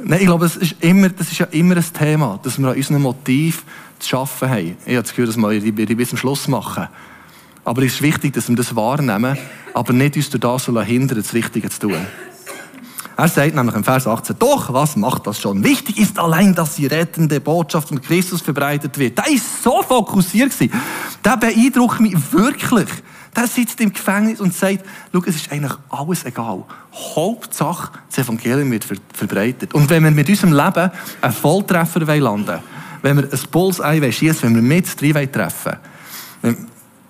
Nein, 0.02 0.21
ich 0.21 0.26
glaube, 0.26 0.45
das 0.45 0.57
ist, 0.57 0.76
immer, 0.81 1.09
das 1.11 1.31
ist 1.31 1.38
ja 1.38 1.47
immer 1.50 1.76
ein 1.76 1.93
Thema, 1.93 2.38
dass 2.43 2.59
wir 2.59 2.69
an 2.69 2.76
unserem 2.76 3.02
Motiv 3.02 3.64
zu 3.99 4.17
arbeiten 4.17 4.50
haben. 4.50 4.76
Ich 4.87 4.95
habe 4.95 5.02
das 5.02 5.11
Gefühl, 5.11 5.26
dass 5.26 5.37
wir 5.37 5.61
die 5.61 5.73
bis 5.95 6.11
zum 6.11 6.19
Schluss 6.19 6.49
machen. 6.49 6.88
Aber 7.64 7.83
es 7.83 7.95
ist 7.95 8.02
wichtig, 8.02 8.33
dass 8.33 8.49
wir 8.49 8.57
das 8.57 8.75
wahrnehmen, 8.75 9.37
aber 9.75 9.93
nicht 9.93 10.17
uns 10.17 10.31
durch 10.31 10.40
das 10.40 10.87
hindern, 10.87 11.19
das 11.19 11.35
Richtige 11.35 11.69
zu 11.69 11.81
tun. 11.81 12.07
Er 13.18 13.26
sagt 13.26 13.52
nämlich 13.56 13.75
im 13.75 13.82
Vers 13.82 14.06
18, 14.06 14.37
doch, 14.38 14.72
was 14.72 14.94
macht 14.94 15.26
das 15.26 15.40
schon? 15.40 15.64
Wichtig 15.64 15.98
ist 15.98 16.20
allein, 16.20 16.54
dass 16.54 16.76
die 16.76 16.87
rettende 16.87 17.40
Botschaft 17.40 17.88
von 17.88 18.00
Christus 18.00 18.40
verbreitet 18.40 18.96
wird. 18.96 19.18
Der 19.18 19.26
ist 19.26 19.60
so 19.60 19.82
fokussiert 19.82 20.52
gewesen. 20.52 20.80
Der 21.25 21.37
beeindruckt 21.37 21.98
mich 21.98 22.14
wirklich. 22.32 22.88
Der 23.34 23.48
sitzt 23.48 23.80
im 23.80 23.92
Gefängnis 23.92 24.40
und 24.40 24.54
sagt, 24.54 24.84
schau, 25.12 25.20
es 25.26 25.34
ist 25.34 25.50
eigentlich 25.50 25.72
alles 25.88 26.25
egal. 26.26 26.62
Hauptsache, 27.16 27.90
das 28.08 28.25
Evangelium 28.25 28.70
wird 28.70 28.87
verbreitet. 29.12 29.75
Und 29.75 29.90
wenn 29.90 30.04
wir 30.04 30.12
mit 30.12 30.28
unserem 30.28 30.52
Leben 30.52 30.92
einen 31.20 31.32
Volltreffer 31.32 31.98
landen 31.98 32.46
wollen, 32.46 32.60
wenn 33.02 33.16
wir 33.16 33.25
ein 33.25 33.40
Bullseye 33.50 34.12
schießen 34.12 34.42
wenn 34.42 34.54
wir 34.54 34.62
mit 34.62 35.02
drei 35.02 35.26
treffen 35.26 35.76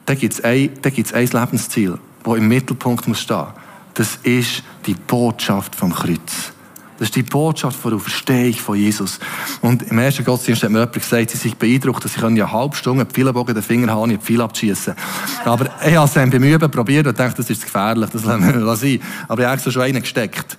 dann 0.07 0.19
gibt 0.19 0.33
es 0.33 0.43
ein, 0.43 0.71
ein 0.83 1.27
Lebensziel, 1.27 1.99
das 2.25 2.35
im 2.35 2.49
Mittelpunkt 2.49 3.07
muss 3.07 3.21
stehen 3.21 3.37
muss. 3.37 3.68
Das 3.95 4.17
ist 4.23 4.63
die 4.87 4.95
Botschaft 4.95 5.75
vom 5.75 5.93
Kreuz. 5.93 6.53
Das 6.99 7.09
ist 7.09 7.15
die 7.15 7.23
Botschaft 7.23 7.79
von 7.79 7.93
der 7.93 7.99
Auferstehung 7.99 8.55
von 8.55 8.77
Jesus. 8.77 9.21
Und 9.61 9.85
im 9.85 9.99
ersten 9.99 10.25
Gottesdienst 10.25 10.65
hat 10.65 10.71
mir 10.71 10.81
jemand 10.81 10.95
gesagt, 10.95 11.31
sie 11.31 11.37
sich 11.37 11.55
beeindruckt, 11.55 12.05
dass 12.05 12.17
ich 12.17 12.25
eine 12.25 12.51
halbe 12.51 12.75
Stunde 12.75 13.05
mit 13.05 13.13
Pfeilenbogen 13.13 13.55
den 13.55 13.63
Finger 13.63 13.93
habe 13.93 14.03
und 14.03 14.11
die 14.11 14.19
Pfeil 14.19 14.41
abschießen. 14.41 14.95
Aber 15.45 15.67
ich 15.87 15.95
habe 15.95 16.07
es 16.07 16.15
dann 16.15 16.29
beim 16.29 16.43
Üben 16.43 16.69
probiert 16.69 17.07
und 17.07 17.17
dachte, 17.17 17.37
das 17.37 17.51
ist 17.51 17.63
gefährlich, 17.63 18.11
das 18.11 18.25
lassen 18.25 18.43
wir 18.43 18.77
sein. 18.77 19.01
Aber 19.29 19.43
ich 19.43 19.47
habe 19.47 19.55
extra 19.55 19.71
schon 19.71 19.83
einen 19.83 20.03
gesteckt. 20.03 20.59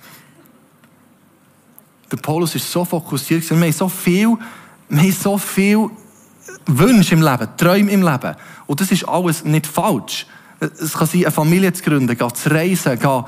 Der 2.10 2.16
Paulus 2.16 2.54
ist 2.54 2.72
so 2.72 2.86
fokussiert, 2.86 3.48
wir 3.48 3.56
haben 3.58 3.72
so 3.72 3.88
viel, 3.88 4.36
wir 4.88 5.02
haben 5.02 5.12
so 5.12 5.36
viel 5.36 5.90
Wünsche 6.66 7.14
im 7.14 7.22
Leben, 7.22 7.48
Träume 7.58 7.90
im 7.90 8.02
Leben. 8.02 8.34
Und 8.66 8.80
das 8.80 8.90
ist 8.90 9.06
alles 9.06 9.44
nicht 9.44 9.66
falsch. 9.66 10.26
Es 10.60 10.92
kann 10.92 11.06
sein, 11.06 11.22
eine 11.22 11.30
Familie 11.30 11.72
zu 11.72 11.82
gründen, 11.82 12.16
zu 12.34 12.50
reisen, 12.50 12.98
gehen, 12.98 13.24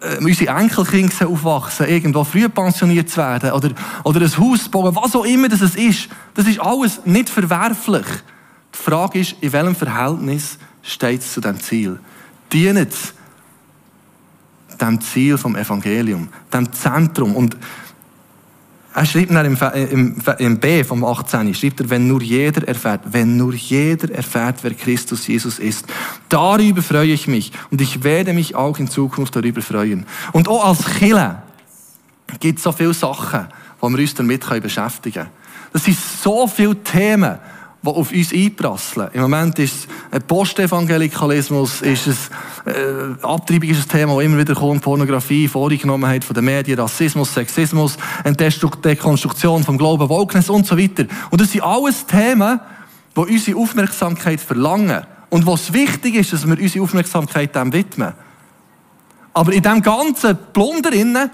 äh, 0.00 0.24
unsere 0.24 0.56
Enkelkinder 0.56 1.28
aufwachsen, 1.28 1.88
irgendwo 1.88 2.22
früh 2.22 2.48
pensioniert 2.48 3.10
zu 3.10 3.16
werden 3.16 3.50
oder, 3.50 3.70
oder 4.04 4.20
ein 4.20 4.38
Haus 4.38 4.64
zu 4.64 4.70
bauen, 4.70 4.94
was 4.94 5.16
auch 5.16 5.24
immer 5.24 5.48
das 5.48 5.62
ist. 5.62 6.08
Das 6.34 6.46
ist 6.46 6.60
alles 6.60 7.00
nicht 7.04 7.28
verwerflich. 7.28 8.06
Die 8.72 8.78
Frage 8.78 9.18
ist, 9.18 9.34
in 9.40 9.52
welchem 9.52 9.74
Verhältnis 9.74 10.58
steht 10.82 11.22
es 11.22 11.32
zu 11.32 11.40
diesem 11.40 11.60
Ziel? 11.60 11.98
Dient 12.52 12.78
es 12.78 13.14
dem 14.80 15.00
Ziel 15.00 15.36
vom 15.38 15.56
Evangelium, 15.56 16.28
dem 16.52 16.72
Zentrum? 16.72 17.34
Und 17.34 17.56
er 18.96 19.04
schreibt 19.04 19.30
dann 19.30 19.44
im, 19.44 19.58
im, 19.90 20.16
im 20.38 20.58
B 20.58 20.82
vom 20.82 21.04
18, 21.04 21.54
schreibt 21.54 21.80
er, 21.80 21.90
wenn 21.90 22.08
nur 22.08 22.22
jeder 22.22 22.66
erfährt, 22.66 23.02
wenn 23.10 23.36
nur 23.36 23.52
jeder 23.52 24.10
erfährt, 24.10 24.56
wer 24.62 24.72
Christus 24.72 25.26
Jesus 25.26 25.58
ist, 25.58 25.84
darüber 26.30 26.80
freue 26.80 27.12
ich 27.12 27.28
mich 27.28 27.52
und 27.70 27.82
ich 27.82 28.04
werde 28.04 28.32
mich 28.32 28.54
auch 28.54 28.78
in 28.78 28.88
Zukunft 28.88 29.36
darüber 29.36 29.60
freuen. 29.60 30.06
Und 30.32 30.48
auch 30.48 30.64
als 30.64 30.86
Killer 30.98 31.42
gibt 32.40 32.56
es 32.56 32.64
so 32.64 32.72
viele 32.72 32.94
Sachen, 32.94 33.48
wo 33.82 33.90
wir 33.90 33.98
uns 33.98 34.14
damit 34.14 34.48
beschäftigen 34.62 35.24
können. 35.24 35.30
Das 35.74 35.84
sind 35.84 35.98
so 35.98 36.46
viele 36.46 36.82
Themen, 36.82 37.38
die 37.86 37.98
auf 37.98 38.12
uns 38.12 38.32
einprasseln. 38.32 39.08
Im 39.12 39.22
Moment 39.22 39.58
ist 39.58 39.88
es 40.10 40.20
Postevangelikalismus, 40.24 41.82
ist 41.82 42.06
es, 42.06 42.30
äh, 42.64 43.22
Abtreibung 43.22 43.68
ist 43.68 43.86
ein 43.86 43.88
Thema, 43.88 44.16
das 44.16 44.24
immer 44.24 44.38
wieder 44.38 44.54
kommt, 44.54 44.82
Pornografie, 44.82 45.48
Vorgenommenheit 45.48 46.24
von 46.24 46.34
den 46.34 46.44
Medien, 46.44 46.78
Rassismus, 46.78 47.32
Sexismus, 47.32 47.96
Dekonstruktion 48.84 49.64
vom 49.64 49.78
Glauben, 49.78 50.08
Wokeness 50.08 50.50
und 50.50 50.66
so 50.66 50.76
weiter. 50.76 51.06
Und 51.30 51.40
das 51.40 51.52
sind 51.52 51.62
alles 51.62 52.06
Themen, 52.06 52.60
die 53.16 53.20
unsere 53.20 53.58
Aufmerksamkeit 53.58 54.40
verlangen. 54.40 55.06
Und 55.30 55.46
was 55.46 55.72
wichtig 55.72 56.14
ist, 56.14 56.32
dass 56.32 56.46
wir 56.46 56.58
unsere 56.58 56.84
Aufmerksamkeit 56.84 57.54
dem 57.54 57.72
widmen. 57.72 58.12
Aber 59.32 59.52
in 59.52 59.62
diesem 59.62 59.82
ganzen 59.82 60.38
Plunder 60.52 60.90
können 60.90 61.26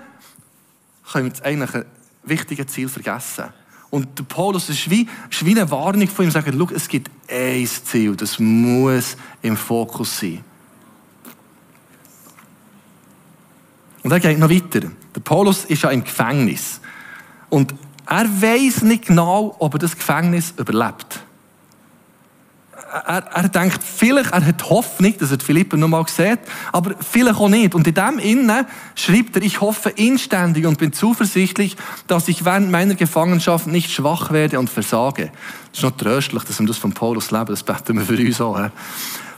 wir 1.13 1.31
das 1.31 1.43
eigentliche 1.43 1.87
wichtige 2.25 2.67
Ziel 2.67 2.89
vergessen. 2.89 3.45
Und 3.93 4.19
der 4.19 4.25
Paulus 4.25 4.71
ist 4.71 4.89
wie, 4.89 5.07
ist 5.31 5.45
wie 5.45 5.51
eine 5.51 5.71
Warnung 5.71 6.09
von 6.09 6.25
ihm, 6.25 6.31
schau, 6.31 6.69
es 6.75 6.89
gibt 6.89 7.11
ein 7.29 7.67
Ziel, 7.67 8.17
das 8.17 8.39
muss 8.39 9.19
im 9.43 9.55
Fokus 9.55 10.19
sein. 10.19 10.43
Und 14.03 14.11
er 14.11 14.19
geht 14.19 14.39
noch 14.39 14.49
weiter. 14.49 14.91
Der 15.15 15.21
Paulus 15.21 15.67
ist 15.67 15.83
ja 15.83 15.91
im 15.91 16.03
Gefängnis. 16.03 16.81
Und 17.51 17.75
er 18.07 18.25
weiß 18.25 18.81
nicht 18.85 19.09
genau, 19.09 19.55
ob 19.59 19.75
er 19.75 19.81
das 19.81 19.95
Gefängnis 19.95 20.55
überlebt 20.57 21.23
er, 22.93 23.25
er 23.33 23.49
denkt, 23.49 23.81
vielleicht, 23.83 24.33
er 24.33 24.45
hat 24.45 24.69
Hoffnung, 24.69 25.17
dass 25.19 25.31
er 25.31 25.41
Philippe 25.41 25.79
noch 25.79 25.89
mal 25.89 26.05
sieht, 26.07 26.41
aber 26.73 26.95
vielleicht 27.01 27.39
auch 27.39 27.49
nicht. 27.49 27.75
Und 27.75 27.87
in 27.87 27.95
dem 27.95 28.19
Innen 28.19 28.67
schreibt 28.95 29.37
er, 29.37 29.43
ich 29.43 29.61
hoffe 29.61 29.91
inständig 29.91 30.67
und 30.67 30.79
bin 30.79 30.93
zuversichtlich, 30.93 31.77
dass 32.07 32.29
ich 32.29 32.45
während 32.45 32.71
meiner 32.71 32.95
Gefangenschaft 32.95 33.67
nicht 33.67 33.91
schwach 33.91 34.31
werde 34.31 34.59
und 34.59 34.69
versage. 34.69 35.33
Das 35.71 35.79
ist 35.79 35.83
noch 35.83 35.97
tröstlich, 35.97 36.43
dass 36.45 36.61
wir 36.61 36.67
das 36.67 36.77
von 36.77 36.93
Paulus 36.93 37.31
leben, 37.31 37.47
das 37.47 37.63
beten 37.63 37.97
wir 37.97 38.05
für 38.05 38.19
uns 38.19 38.41
auch. 38.41 38.59
He? 38.59 38.69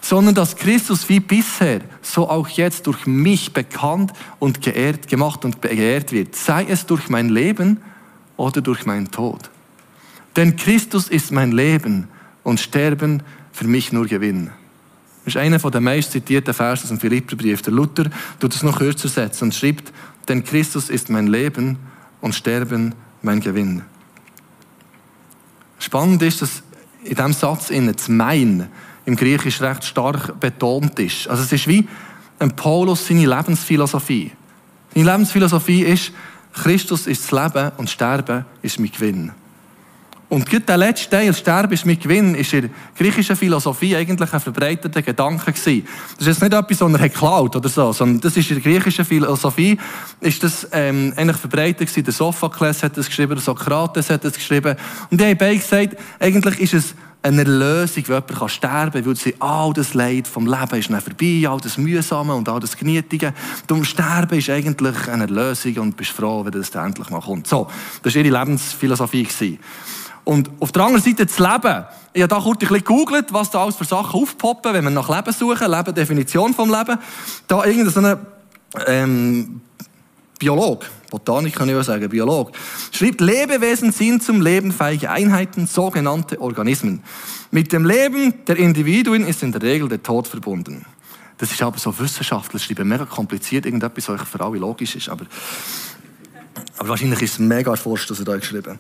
Sondern 0.01 0.35
dass 0.35 0.57
Christus 0.57 1.09
wie 1.09 1.21
bisher, 1.21 1.81
so 2.03 2.29
auch 2.29 2.49
jetzt 2.49 2.87
durch 2.87 3.07
mich 3.07 3.53
bekannt 3.53 4.13
und 4.39 4.61
geehrt, 4.61 5.09
gemacht 5.09 5.45
und 5.45 5.63
geehrt 5.63 6.13
wird. 6.13 6.35
Sei 6.37 6.67
es 6.69 6.85
durch 6.87 7.09
mein 7.09 7.29
Leben 7.31 7.81
oder 8.37 8.61
durch 8.61 8.85
meinen 8.85 9.11
Tod. 9.11 9.49
Denn 10.37 10.57
Christus 10.57 11.09
ist 11.09 11.31
mein 11.31 11.53
Leben 11.53 12.09
und 12.43 12.61
Sterben 12.61 13.23
für 13.55 13.67
mich 13.67 13.93
nur 13.93 14.07
Gewinn. 14.07 14.51
Das 15.25 15.35
ist 15.35 15.41
einer 15.41 15.59
der 15.59 15.81
meist 15.81 16.13
zitierten 16.13 16.53
Verse 16.53 16.83
aus 16.83 16.89
dem 16.89 17.01
Philipperbrief. 17.01 17.63
Der 17.63 17.73
Luther 17.73 18.11
tut 18.41 18.55
es 18.55 18.63
noch 18.63 18.79
kürzer 18.79 19.09
setzen 19.09 19.45
und 19.45 19.55
schreibt, 19.55 19.93
denn 20.29 20.45
Christus 20.45 20.91
ist 20.91 21.09
mein 21.09 21.29
Leben 21.29 21.79
und 22.21 22.35
Sterben 22.35 22.95
mein 23.23 23.41
Gewinn. 23.41 23.83
Spannend 25.79 26.21
ist, 26.23 26.43
dass 26.43 26.63
in 27.05 27.15
diesem 27.15 27.33
Satz 27.33 27.69
das 27.69 28.09
Mein 28.09 28.69
im 29.07 29.17
Griechisch 29.17 29.61
recht 29.61 29.85
stark 29.85 30.41
betont 30.41 30.99
ist. 30.99 31.29
Also 31.29 31.43
es 31.43 31.53
ist 31.53 31.69
wie 31.69 31.87
ein 32.39 32.57
Paulus 32.57 33.07
seine 33.07 33.27
Lebensphilosophie. 33.27 34.33
Seine 34.95 35.11
Lebensphilosophie 35.11 35.83
ist, 35.83 36.13
Christus 36.53 37.07
ist 37.07 37.31
das 37.31 37.55
Leben 37.55 37.73
und 37.77 37.89
Sterben 37.89 38.45
ist 38.63 38.81
mein 38.81 38.91
Gewinn. 38.91 39.33
Und 40.29 40.49
gerade 40.49 40.65
der 40.65 40.77
letzte 40.77 41.11
Teil, 41.11 41.35
Sterben 41.35 41.73
ist 41.73 41.85
mit 41.85 42.01
Gewinn, 42.01 42.35
ist 42.35 42.53
in 42.53 42.63
der 42.63 42.71
griechischen 42.97 43.37
Philosophie 43.37 43.95
eigentlich 43.95 44.33
ein 44.33 44.41
verbreiteter 44.41 45.03
Gedanke 45.03 45.53
gewesen. 45.53 45.87
Das 46.17 46.27
ist 46.27 46.27
jetzt 46.27 46.43
nicht 46.43 46.55
etwas, 46.55 46.81
was 46.81 46.93
er 46.93 47.09
geklaut 47.09 47.57
oder 47.57 47.69
so, 47.69 47.93
sondern 47.93 48.21
das 48.21 48.37
ist 48.37 48.51
in 48.51 48.61
der 48.61 48.73
griechischen 48.73 49.05
Philosophie, 49.05 49.79
ist 50.21 50.43
das, 50.43 50.67
ähm, 50.73 51.13
eigentlich 51.17 51.37
verbreitet 51.37 51.89
gewesen. 51.89 52.05
Der 52.05 52.13
Sophokles 52.13 52.83
hat 52.83 52.97
das 52.97 53.07
geschrieben, 53.07 53.35
der 53.35 53.43
Sokrates 53.43 54.11
hat 54.11 54.25
das 54.25 54.35
geschrieben. 54.35 54.77
Und 55.11 55.21
die 55.21 55.25
haben 55.25 55.37
beide 55.37 55.57
gesagt, 55.57 55.97
eigentlich 56.19 56.61
ist 56.61 56.75
es 56.75 56.95
eine 57.25 57.39
Erlösung, 57.39 58.05
wenn 58.09 58.23
jemand 58.29 58.51
sterben 58.51 58.93
kann, 58.93 59.07
weil 59.07 59.17
sie 59.17 59.35
all 59.39 59.73
das 59.73 59.95
Leid 59.95 60.29
vom 60.29 60.47
Leben 60.47 60.79
ist 60.79 60.91
dann 60.91 61.01
vorbei, 61.01 61.49
all 61.49 61.59
das 61.59 61.79
Mühsame 61.79 62.35
und 62.35 62.49
all 62.51 62.61
das 62.61 62.77
Genietige. 62.77 63.33
Darum 63.67 63.85
Sterben 63.85 64.39
ist 64.39 64.51
eigentlich 64.51 65.09
eine 65.09 65.25
Erlösung 65.25 65.79
und 65.79 65.97
bist 65.97 66.11
froh, 66.11 66.45
wenn 66.45 66.53
das 66.53 66.71
endlich 66.71 67.09
mal 67.09 67.21
kommt. 67.21 67.47
So, 67.47 67.67
das 68.03 68.15
war 68.15 68.23
ihre 68.23 68.39
Lebensphilosophie. 68.39 69.23
Gewesen. 69.25 69.59
Und 70.25 70.51
auf 70.61 70.73
der 70.73 70.83
anderen 70.83 71.03
Seite 71.03 71.27
das 71.27 71.39
Leben. 71.39 71.85
Ich 72.13 72.23
habe 72.23 72.29
da 72.29 72.41
kurz 72.41 72.57
ein 72.57 72.59
bisschen 72.61 72.79
gegoogelt, 72.79 73.33
was 73.33 73.51
da 73.51 73.63
alles 73.63 73.77
für 73.77 73.85
Sachen 73.85 74.21
aufpoppen, 74.21 74.73
wenn 74.73 74.85
wir 74.85 74.91
nach 74.91 75.09
Leben 75.09 75.33
suchen. 75.33 75.71
Leben, 75.71 75.95
Definition 75.95 76.55
vom 76.55 76.71
Leben. 76.71 76.99
Da 77.47 77.65
irgendein 77.65 77.93
so 77.93 78.01
ein 78.01 78.17
ähm, 78.87 79.61
Biolog, 80.39 80.87
Botanik 81.11 81.55
kann 81.55 81.69
ich 81.69 81.77
auch 81.77 81.83
sagen, 81.83 82.09
Biolog, 82.09 82.53
schreibt, 82.91 83.21
Lebewesen 83.21 83.93
sind 83.93 84.23
zum 84.23 84.41
Leben 84.41 84.73
fähige 84.73 85.11
Einheiten, 85.11 85.67
sogenannte 85.67 86.41
Organismen. 86.41 87.03
Mit 87.51 87.73
dem 87.73 87.85
Leben 87.85 88.45
der 88.47 88.57
Individuen 88.57 89.27
ist 89.27 89.43
in 89.43 89.53
der 89.53 89.63
Regel 89.63 89.89
der 89.89 90.03
Tod 90.03 90.27
verbunden. 90.27 90.85
Das 91.39 91.53
ist 91.53 91.63
aber 91.63 91.79
so 91.79 91.97
Wissenschaftler, 91.99 92.59
schreiben 92.59 92.89
mega 92.89 93.05
kompliziert, 93.05 93.67
irgendetwas, 93.67 94.09
was 94.09 94.29
für 94.29 94.41
alle 94.41 94.59
logisch 94.59 94.97
ist, 94.97 95.09
aber, 95.09 95.27
aber 96.79 96.89
wahrscheinlich 96.89 97.23
ist 97.23 97.35
es 97.35 97.39
mega 97.39 97.71
erforscht, 97.71 98.11
was 98.11 98.19
er 98.19 98.25
da 98.25 98.37
geschrieben 98.37 98.79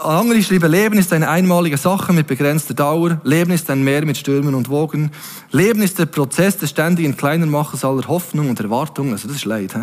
Andere 0.00 0.42
schreiben, 0.42 0.70
Leben 0.70 0.98
ist 0.98 1.12
eine 1.12 1.28
einmalige 1.28 1.76
Sache 1.76 2.12
mit 2.12 2.26
begrenzter 2.26 2.74
Dauer. 2.74 3.20
Leben 3.22 3.52
ist 3.52 3.68
ein 3.70 3.82
Meer 3.82 4.04
mit 4.04 4.16
Stürmen 4.16 4.54
und 4.54 4.68
Wogen. 4.68 5.10
Leben 5.50 5.82
ist 5.82 5.98
der 5.98 6.06
Prozess 6.06 6.56
des 6.56 6.70
ständigen 6.70 7.16
Kleinermachens 7.16 7.84
aller 7.84 8.06
Hoffnung 8.08 8.48
und 8.48 8.58
Erwartung. 8.60 9.12
Also 9.12 9.28
das 9.28 9.38
ist 9.38 9.44
leid. 9.44 9.74
He? 9.74 9.82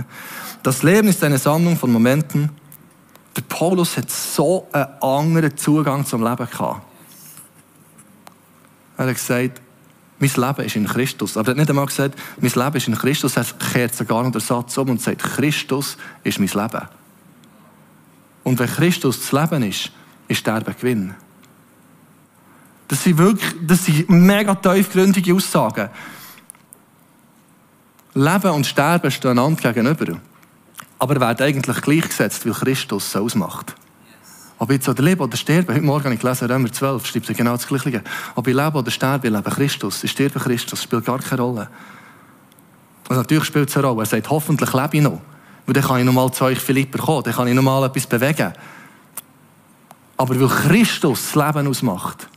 Das 0.63 0.83
Leben 0.83 1.07
ist 1.07 1.23
eine 1.23 1.37
Sammlung 1.37 1.77
von 1.77 1.91
Momenten. 1.91 2.49
Der 3.35 3.41
Paulus 3.43 3.97
hat 3.97 4.09
so 4.09 4.67
einen 4.71 4.87
anderen 5.01 5.55
Zugang 5.55 6.05
zum 6.05 6.23
Leben 6.23 6.49
gehabt. 6.49 6.81
Er 8.97 9.05
hat 9.05 9.13
gesagt, 9.13 9.61
mein 10.19 10.31
Leben 10.35 10.65
ist 10.65 10.75
in 10.75 10.87
Christus. 10.87 11.37
Aber 11.37 11.49
er 11.49 11.51
hat 11.51 11.57
nicht 11.57 11.69
einmal 11.69 11.85
gesagt, 11.85 12.17
mein 12.41 12.51
Leben 12.51 12.77
ist 12.77 12.87
in 12.87 12.95
Christus. 12.95 13.37
Er 13.37 13.45
kehrt 13.71 13.93
sogar 13.93 14.23
noch 14.23 14.31
den 14.31 14.41
Satz 14.41 14.77
um 14.77 14.89
und 14.89 15.01
sagt, 15.01 15.21
Christus 15.21 15.97
ist 16.23 16.39
mein 16.39 16.49
Leben. 16.49 16.87
Und 18.43 18.57
wenn 18.57 18.67
Christus 18.67 19.19
das 19.19 19.31
Leben 19.31 19.61
ist, 19.61 19.91
ist 20.27 20.39
Sterben 20.39 20.75
Gewinn. 20.79 21.15
Das 22.87 23.03
sind 23.03 23.17
wirklich, 23.17 23.53
das 23.61 23.85
sind 23.85 24.09
mega 24.09 24.55
tiefgründige 24.55 25.33
Aussagen. 25.33 25.89
Leben 28.13 28.51
und 28.51 28.65
Sterben 28.65 29.11
stehen 29.11 29.31
einander 29.31 29.73
gegenüber. 29.73 30.19
Aber 30.99 31.19
werden 31.19 31.45
eigentlich 31.45 31.81
gleichgesetzt, 31.81 32.45
weil 32.45 32.53
Christus 32.53 33.11
so 33.11 33.19
ausmacht. 33.19 33.75
Ob 34.59 34.71
ich 34.71 34.77
jetzt 34.77 34.89
oder 34.89 35.03
lebe 35.03 35.23
oder 35.23 35.37
sterbe, 35.37 35.73
heute 35.73 35.83
Morgen 35.83 36.05
habe 36.05 36.15
ich 36.15 36.21
gelesen, 36.21 36.49
Römer 36.49 36.71
12, 36.71 37.05
schreibt 37.05 37.27
genau 37.27 37.51
das 37.51 37.67
Gleiche. 37.67 38.01
Ob 38.33 38.47
ich 38.47 38.55
lebe 38.55 38.77
oder 38.77 38.89
sterbe, 38.89 39.27
ich 39.27 39.33
lebe 39.33 39.51
Christus. 39.51 40.03
Ich 40.03 40.11
sterbe 40.11 40.39
Christus, 40.39 40.81
spielt 40.81 41.05
gar 41.05 41.19
keine 41.19 41.41
Rolle. 41.41 41.69
Also 43.07 43.21
natürlich 43.21 43.43
spielt 43.43 43.69
es 43.69 43.77
eine 43.77 43.85
Rolle. 43.85 44.01
Er 44.01 44.05
sagt, 44.07 44.29
hoffentlich 44.29 44.73
lebe 44.73 44.97
ich 44.97 45.03
noch. 45.03 45.21
Weil 45.67 45.73
dann 45.73 45.83
kann 45.83 45.99
ich 45.99 46.05
noch 46.05 46.13
mal 46.13 46.31
zu 46.31 46.45
euch 46.45 46.59
Philipper 46.59 46.97
kommen, 46.97 47.23
dann 47.23 47.33
kann 47.33 47.47
ich 47.47 47.53
noch 47.53 47.61
mal 47.61 47.85
etwas 47.85 48.07
bewegen. 48.07 48.53
Aber 50.17 50.39
weil 50.39 50.47
Christus 50.47 51.31
das 51.31 51.35
Leben 51.35 51.67
ausmacht, 51.67 52.27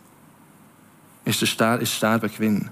ist 1.25 1.41
der 1.41 1.87
Sterben 1.87 2.31
Gewinn. 2.31 2.71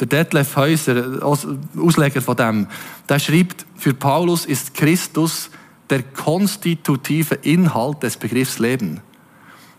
Der 0.00 0.06
Detlef 0.06 0.54
Häuser, 0.54 1.20
Ausleger 1.22 2.22
von 2.22 2.36
dem, 2.36 2.66
der 3.08 3.18
schreibt, 3.18 3.66
für 3.76 3.94
Paulus 3.94 4.46
ist 4.46 4.74
Christus 4.74 5.50
der 5.90 6.02
konstitutive 6.02 7.34
Inhalt 7.36 8.02
des 8.02 8.16
Begriffs 8.16 8.58
Leben. 8.58 9.00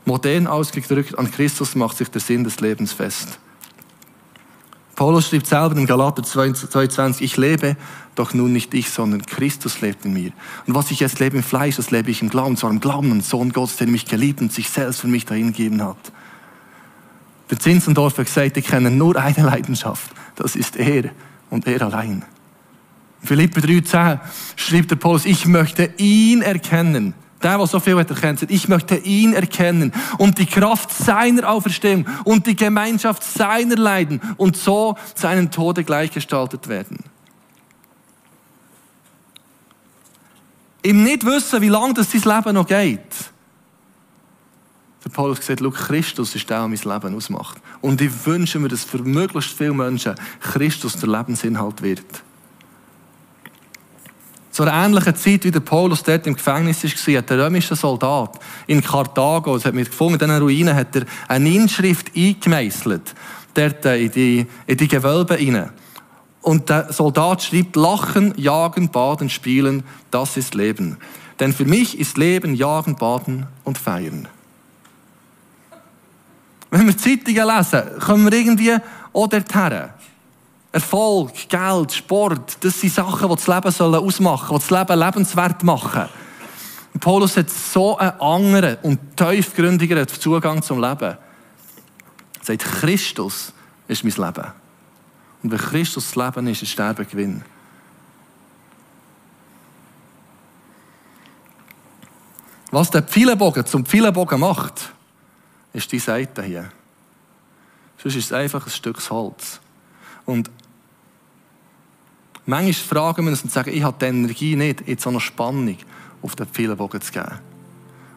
Modern 0.05 0.47
ausgedrückt, 0.47 1.17
an 1.17 1.31
Christus 1.31 1.75
macht 1.75 1.97
sich 1.97 2.09
der 2.09 2.19
Sinn 2.19 2.43
des 2.43 2.59
Lebens 2.59 2.91
fest. 2.91 3.39
Paulus 4.95 5.29
schreibt 5.29 5.47
selber 5.47 5.77
in 5.77 5.85
Galater 5.85 6.23
22, 6.23 7.21
ich 7.21 7.37
lebe, 7.37 7.77
doch 8.19 8.33
nun 8.33 8.51
nicht 8.51 8.73
ich, 8.73 8.89
sondern 8.89 9.25
Christus 9.25 9.79
lebt 9.79 10.03
in 10.03 10.13
mir. 10.13 10.31
Und 10.67 10.75
was 10.75 10.91
ich 10.91 10.99
jetzt 10.99 11.19
lebe 11.19 11.37
im 11.37 11.43
Fleisch, 11.43 11.77
das 11.77 11.89
lebe 11.89 12.11
ich 12.11 12.21
im 12.21 12.29
Glauben, 12.29 12.57
zwar 12.57 12.69
im 12.69 12.81
Glauben 12.81 13.11
an 13.11 13.21
Sohn 13.21 13.53
Gottes, 13.53 13.77
der 13.77 13.87
mich 13.87 14.05
geliebt 14.05 14.41
und 14.41 14.51
sich 14.51 14.69
selbst 14.69 14.99
für 15.01 15.07
mich 15.07 15.25
dahingegeben 15.25 15.81
hat. 15.81 16.11
Der 17.49 17.59
Zinzendorf 17.59 18.17
hat 18.17 18.25
gesagt, 18.25 18.57
ich 18.57 18.67
kenne 18.67 18.91
nur 18.91 19.15
eine 19.15 19.43
Leidenschaft. 19.43 20.11
Das 20.35 20.55
ist 20.55 20.75
er 20.75 21.11
und 21.49 21.65
er 21.65 21.81
allein. 21.81 22.25
Philippe 23.23 23.61
3,10 23.61 24.19
schreibt 24.55 24.91
der 24.91 24.97
Paulus, 24.97 25.25
ich 25.25 25.45
möchte 25.45 25.89
ihn 25.97 26.41
erkennen. 26.41 27.13
Der, 27.41 27.57
der 27.57 27.67
so 27.67 27.79
viel 27.79 27.97
hat 27.97 28.09
erkennt, 28.09 28.51
ich 28.51 28.67
möchte 28.67 28.97
ihn 28.97 29.33
erkennen 29.33 29.93
und 30.17 30.39
die 30.39 30.45
Kraft 30.45 30.91
seiner 30.91 31.49
Auferstehung 31.49 32.05
und 32.25 32.47
die 32.47 32.55
Gemeinschaft 32.55 33.23
seiner 33.23 33.77
Leiden 33.77 34.19
und 34.35 34.57
so 34.57 34.97
seinen 35.15 35.49
Tode 35.49 35.85
gleichgestaltet 35.85 36.67
werden. 36.67 36.99
Im 40.81 41.03
nicht 41.03 41.25
wissen, 41.25 41.61
wie 41.61 41.69
lange 41.69 41.93
das 41.93 42.11
sein 42.11 42.21
Leben 42.21 42.55
noch 42.55 42.67
geht. 42.67 43.31
Der 45.03 45.09
Paulus 45.09 45.39
gesagt, 45.39 45.61
schau, 45.61 45.71
Christus 45.71 46.35
ist 46.35 46.49
der, 46.49 46.59
der 46.59 46.67
mein 46.67 46.77
Leben 46.77 47.15
ausmacht. 47.15 47.57
Und 47.81 48.01
ich 48.01 48.25
wünsche 48.25 48.59
mir, 48.59 48.67
dass 48.67 48.83
für 48.83 48.99
möglichst 48.99 49.57
viele 49.57 49.73
Menschen 49.73 50.15
Christus 50.39 50.97
der 50.97 51.09
Lebensinhalt 51.09 51.81
wird. 51.81 52.23
Zu 54.51 54.63
einer 54.63 54.85
ähnlichen 54.85 55.15
Zeit, 55.15 55.45
wie 55.45 55.51
der 55.51 55.61
Paulus 55.61 56.03
dort 56.03 56.27
im 56.27 56.35
Gefängnis 56.35 56.83
war, 56.83 57.17
hat 57.17 57.29
der 57.29 57.45
römische 57.45 57.75
Soldat 57.75 58.39
in 58.67 58.83
Karthago, 58.83 59.55
das 59.55 59.65
hat 59.65 59.73
mir 59.73 59.85
gefunden, 59.85 60.15
in 60.15 60.19
diesen 60.19 60.41
Ruinen, 60.41 60.75
hat 60.75 60.95
er 60.95 61.05
eine 61.27 61.49
Inschrift 61.49 62.11
eingemeißelt, 62.15 63.15
dort 63.53 63.85
in 63.85 64.11
die, 64.11 64.47
in 64.67 64.77
die 64.77 64.87
Gewölbe 64.87 65.35
hinein. 65.35 65.69
Und 66.41 66.69
der 66.69 66.91
Soldat 66.93 67.43
schreibt, 67.43 67.75
Lachen, 67.75 68.33
Jagen, 68.37 68.89
Baden, 68.89 69.29
Spielen, 69.29 69.83
das 70.11 70.37
ist 70.37 70.55
Leben. 70.55 70.97
Denn 71.39 71.53
für 71.53 71.65
mich 71.65 71.99
ist 71.99 72.17
Leben 72.17 72.55
Jagen, 72.55 72.95
Baden 72.95 73.47
und 73.63 73.77
Feiern. 73.77 74.27
Wenn 76.71 76.87
wir 76.87 76.97
Zeitungen 76.97 77.57
lesen, 77.57 77.99
kommen 77.99 78.31
wir 78.31 78.37
irgendwie 78.37 78.77
auch 79.13 79.27
dorthin. 79.27 79.89
Erfolg, 80.71 81.49
Geld, 81.49 81.93
Sport, 81.93 82.63
das 82.63 82.79
sind 82.79 82.93
Sachen, 82.93 83.27
die 83.27 83.35
das 83.35 83.47
Leben 83.47 83.95
ausmachen 83.95 84.59
sollen, 84.59 84.61
die 84.61 84.67
das 84.67 84.87
Leben 84.87 84.99
lebenswert 84.99 85.63
machen. 85.63 86.09
Und 86.93 86.99
Paulus 86.99 87.37
hat 87.37 87.49
so 87.49 87.97
einen 87.97 88.19
anderen 88.19 88.77
und 88.83 88.99
tiefgründigeren 89.17 90.07
Zugang 90.07 90.61
zum 90.61 90.79
Leben. 90.79 91.01
Er 91.01 91.17
sagt, 92.41 92.63
Christus 92.63 93.51
ist 93.87 94.03
mein 94.03 94.13
Leben. 94.13 94.58
Und 95.41 95.51
wenn 95.51 95.59
Christus 95.59 96.11
das 96.11 96.15
Leben 96.15 96.47
ist, 96.47 96.61
ist 96.61 96.71
Sterben 96.71 97.07
Gewinn. 97.07 97.43
Was 102.71 102.91
der 102.91 103.01
Pfeilenbogen 103.01 103.65
zum 103.65 103.85
Pfeilenbogen 103.85 104.39
macht, 104.39 104.91
ist 105.73 105.91
die 105.91 105.99
Seite 105.99 106.43
hier. 106.43 106.71
Sonst 107.97 108.15
ist 108.15 108.25
es 108.25 108.33
einfach 108.33 108.65
ein 108.65 108.71
Stück 108.71 108.97
Holz. 109.09 109.59
Und 110.25 110.49
manchmal 112.45 112.73
fragen 112.73 113.25
wir 113.25 113.31
uns 113.31 113.43
und 113.43 113.51
sagen, 113.51 113.71
ich 113.73 113.83
habe 113.83 113.97
die 113.99 114.05
Energie 114.05 114.55
nicht, 114.55 114.87
jetzt 114.87 115.03
so 115.03 115.09
eine 115.09 115.19
Spannung 115.19 115.77
auf 116.21 116.35
den 116.35 116.47
Pfeilenbogen 116.47 117.01
zu 117.01 117.11
geben. 117.11 117.39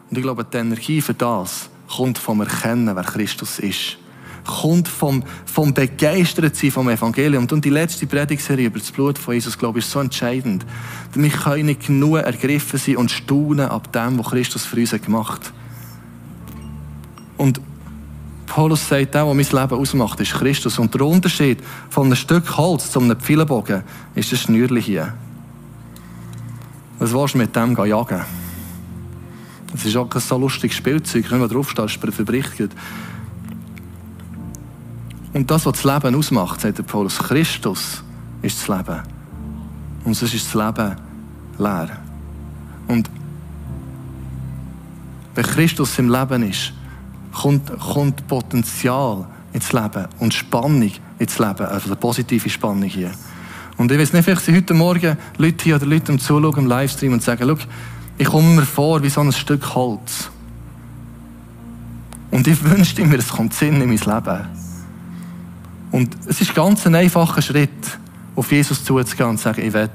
Und 0.09 0.17
ich 0.17 0.23
glaube, 0.23 0.45
die 0.45 0.57
Energie 0.57 1.01
für 1.01 1.13
das 1.13 1.69
kommt 1.89 2.17
vom 2.17 2.41
Erkennen, 2.41 2.95
wer 2.95 3.03
Christus 3.03 3.59
ist. 3.59 3.97
Kommt 4.45 4.87
vom, 4.87 5.23
vom 5.45 5.73
Begeistertsein 5.73 6.71
vom 6.71 6.89
Evangelium. 6.89 7.47
Und 7.49 7.63
die 7.63 7.69
letzte 7.69 8.05
Predigserie 8.07 8.67
über 8.67 8.79
das 8.79 8.91
Blut 8.91 9.17
von 9.17 9.33
Jesus, 9.33 9.57
glaube 9.57 9.79
ich, 9.79 9.85
ist 9.85 9.91
so 9.91 9.99
entscheidend. 9.99 10.65
Wir 11.13 11.29
können 11.29 11.67
nicht 11.67 11.87
genug 11.87 12.17
ergriffen 12.17 12.79
sein 12.79 12.97
und 12.97 13.11
staunen 13.11 13.67
ab 13.67 13.91
dem, 13.93 14.19
was 14.19 14.27
Christus 14.27 14.65
für 14.65 14.77
uns 14.77 14.91
gemacht 14.91 15.45
hat. 15.45 15.53
Und 17.37 17.61
Paulus 18.45 18.87
sagt, 18.87 19.15
der, 19.15 19.25
der 19.25 19.33
mein 19.33 19.37
Leben 19.37 19.79
ausmacht, 19.79 20.19
ist 20.19 20.33
Christus. 20.33 20.77
Und 20.77 20.93
der 20.93 21.01
Unterschied 21.01 21.59
von 21.89 22.05
einem 22.05 22.15
Stück 22.15 22.55
Holz 22.57 22.91
zu 22.91 22.99
einem 22.99 23.19
Pfeilenbogen 23.19 23.83
ist 24.15 24.31
das 24.31 24.41
Schnürli 24.41 24.81
hier. 24.81 25.13
Was 26.99 27.13
willst 27.13 27.33
du 27.33 27.39
mit 27.39 27.55
dem 27.55 27.75
jagen? 27.75 28.21
Das 29.71 29.85
ist 29.85 29.97
auch 29.97 30.07
kein 30.07 30.21
so 30.21 30.37
lustiges 30.37 30.77
Spielzeug, 30.77 31.25
wenn 31.31 31.39
man 31.39 31.49
draufsteht, 31.49 31.89
verbrichtet. 31.89 32.71
Und 35.33 35.49
das, 35.49 35.65
was 35.65 35.81
das 35.81 35.83
Leben 35.83 36.15
ausmacht, 36.15 36.61
sagt 36.61 36.77
der 36.77 36.83
Paulus, 36.83 37.17
Christus 37.17 38.03
ist 38.41 38.59
das 38.59 38.67
Leben. 38.67 39.01
Und 40.05 40.13
sonst 40.13 40.33
ist 40.33 40.53
das 40.53 40.53
Leben 40.53 40.95
leer. 41.57 41.99
Und 42.87 43.09
wenn 45.35 45.45
Christus 45.45 45.97
im 45.97 46.09
Leben 46.09 46.43
ist, 46.47 46.73
kommt, 47.33 47.71
kommt 47.79 48.27
Potenzial 48.27 49.25
ins 49.53 49.73
Leben 49.73 50.07
und 50.19 50.33
Spannung 50.33 50.91
ins 51.19 51.39
Leben, 51.39 51.65
also 51.65 51.87
eine 51.87 51.95
positive 51.95 52.49
Spannung 52.49 52.83
hier. 52.83 53.11
Und 53.77 53.91
ich 53.91 53.97
weiß 53.97 54.13
nicht, 54.13 54.23
vielleicht 54.23 54.45
sind 54.45 54.55
heute 54.55 54.73
Morgen 54.75 55.17
Leute 55.37 55.63
hier 55.63 55.75
oder 55.77 55.85
Leute 55.87 56.11
im 56.11 56.19
Zuschauen 56.19 56.57
im 56.57 56.67
Livestream 56.67 57.13
und 57.13 57.23
sagen, 57.23 57.57
ich 58.17 58.27
komme 58.27 58.55
mir 58.55 58.65
vor 58.65 59.01
wie 59.01 59.09
so 59.09 59.21
ein 59.21 59.31
Stück 59.31 59.73
Holz. 59.73 60.29
Und 62.29 62.47
ich 62.47 62.63
wünschte 62.63 63.03
mir, 63.05 63.17
es 63.17 63.29
kommt 63.29 63.53
Sinn 63.53 63.81
in 63.81 63.89
mein 63.89 63.97
Leben. 63.97 64.63
Und 65.93 66.17
es 66.25 66.41
ist 66.41 66.55
ganz 66.55 66.87
ein 66.87 66.95
einfacher 66.95 67.43
Schritt, 67.43 67.69
auf 68.35 68.51
Jesus 68.51 68.83
zuzugehen 68.83 69.29
und 69.29 69.37
zu 69.37 69.43
sagen, 69.43 69.61
ich 69.61 69.73
will, 69.73 69.91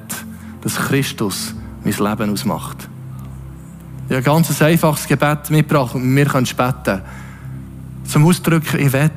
dass 0.61 0.77
Christus 0.77 1.53
mein 1.83 1.93
Leben 1.93 2.33
ausmacht. 2.33 2.89
Ich 4.07 4.15
habe 4.15 4.19
ein 4.19 4.23
ganz 4.23 4.63
einfaches 4.63 5.09
Gebet 5.09 5.51
mitgebracht 5.51 5.97
und 5.97 6.15
wir 6.15 6.25
können 6.27 6.47
beten 6.47 7.03
zum 8.05 8.25
Ausdrücken, 8.27 8.79
ich 8.79 8.93
will, 8.93 9.11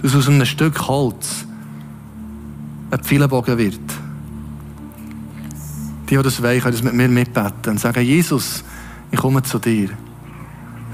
dass 0.00 0.14
aus 0.14 0.28
einem 0.28 0.46
Stück 0.46 0.86
Holz 0.86 1.44
ein 2.92 3.00
Pfeilenbogen 3.00 3.58
wird. 3.58 3.80
Die, 6.08 6.16
die 6.16 6.22
das 6.22 6.40
wollen, 6.40 6.60
können 6.60 6.72
das 6.72 6.84
mit 6.84 6.94
mir 6.94 7.08
mitbeten 7.08 7.72
und 7.72 7.80
sagen, 7.80 8.04
Jesus, 8.04 8.62
ich 9.10 9.18
komme 9.18 9.42
zu 9.42 9.58
dir. 9.58 9.90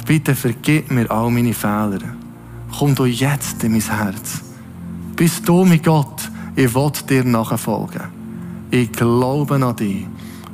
Bitte 0.06 0.34
vergib 0.34 0.90
mir 0.90 1.11
all 1.11 1.30
meine 1.30 1.52
Fehler. 1.52 1.98
Komm 2.76 2.94
du 2.94 3.04
jetzt 3.07 3.62
in 3.64 3.72
mein 3.72 3.81
Herz. 3.81 4.42
Bist 5.16 5.48
du 5.48 5.64
mit 5.64 5.85
Gott, 5.85 6.31
ich 6.54 6.74
will 6.74 6.92
dir 7.09 7.24
nachfolgen. 7.24 8.02
Ich 8.70 8.92
glaube 8.92 9.54
an 9.54 9.76
dich 9.76 10.07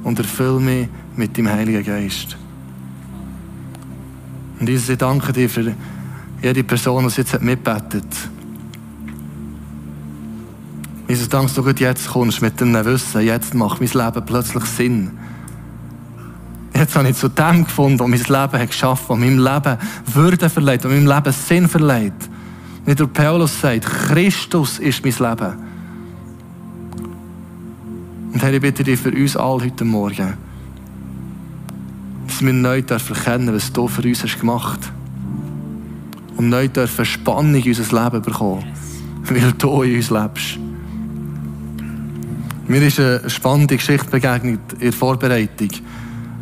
und 0.05 0.19
erfülle 0.19 0.61
mich 0.61 0.89
mit 1.17 1.37
dem 1.37 1.49
Heiligen 1.49 1.85
Geist. 1.85 2.37
Und 4.61 4.69
Jesus, 4.69 4.89
ich 4.89 4.99
danke 4.99 5.33
dir 5.33 5.51
für 5.51 5.75
jede 6.43 6.65
Person, 6.65 7.09
die 7.09 7.21
jetzt 7.21 7.43
mitbetet. 7.43 8.07
Jesus, 11.09 11.29
danke, 11.29 11.47
dass 11.47 11.55
du 11.55 11.63
gut 11.63 11.81
jetzt 11.81 12.09
kommst 12.09 12.41
mit 12.41 12.61
dem 12.61 12.73
Wissen, 12.85 13.21
jetzt 13.21 13.55
macht 13.55 13.81
mein 13.81 13.91
Leben 13.91 14.25
plötzlich 14.25 14.65
Sinn. 14.65 15.11
Jetzt 16.77 16.97
habe 16.97 17.09
ich 17.09 17.17
zu 17.17 17.29
dem 17.29 17.65
gefunden, 17.65 18.01
was 18.01 18.09
mein 18.09 18.19
Leben 18.19 18.61
hat 18.61 18.71
geschaffen, 18.71 19.07
was 19.09 19.19
meinem 19.19 19.39
Leben 19.39 19.79
Würde 20.13 20.51
verleiht, 20.51 20.85
was 20.85 20.91
meinem 20.91 21.07
Leben 21.07 21.33
Sinn 21.33 21.69
verleiht. 21.69 22.13
Wie 22.85 22.95
der 22.95 23.07
Paulus 23.07 23.61
sagt, 23.61 23.85
Christus 23.85 24.79
ist 24.81 25.05
mein 25.05 25.31
Leben. 25.31 25.55
Und 28.33 28.43
Herr, 28.43 28.53
ich 28.53 28.61
bitte 28.61 28.83
dich 28.83 28.99
für 28.99 29.13
uns 29.13 29.37
alle 29.37 29.65
heute 29.65 29.85
Morgen, 29.85 30.35
dass 32.27 32.43
wir 32.43 32.53
neu 32.53 32.83
dürfen 32.83 33.15
erkennen, 33.15 33.55
was 33.55 33.73
du 33.73 33.87
für 33.87 34.03
uns 34.03 34.25
hast 34.25 34.41
gemacht 34.41 34.81
Und 36.37 36.49
neu 36.49 36.67
dürfen 36.67 37.05
Spannung 37.05 37.55
in 37.55 37.69
unser 37.69 38.05
Leben 38.05 38.23
bekommen, 38.23 38.65
weil 39.23 39.53
du 39.53 39.83
in 39.83 39.97
uns 39.97 40.11
lebst. 40.11 40.59
Mir 42.67 42.83
ist 42.83 42.99
eine 42.99 43.31
spannende 43.31 43.77
Geschichte 43.77 44.11
begegnet 44.11 44.61
in 44.73 44.81
der 44.81 44.93
Vorbereitung 44.93 45.71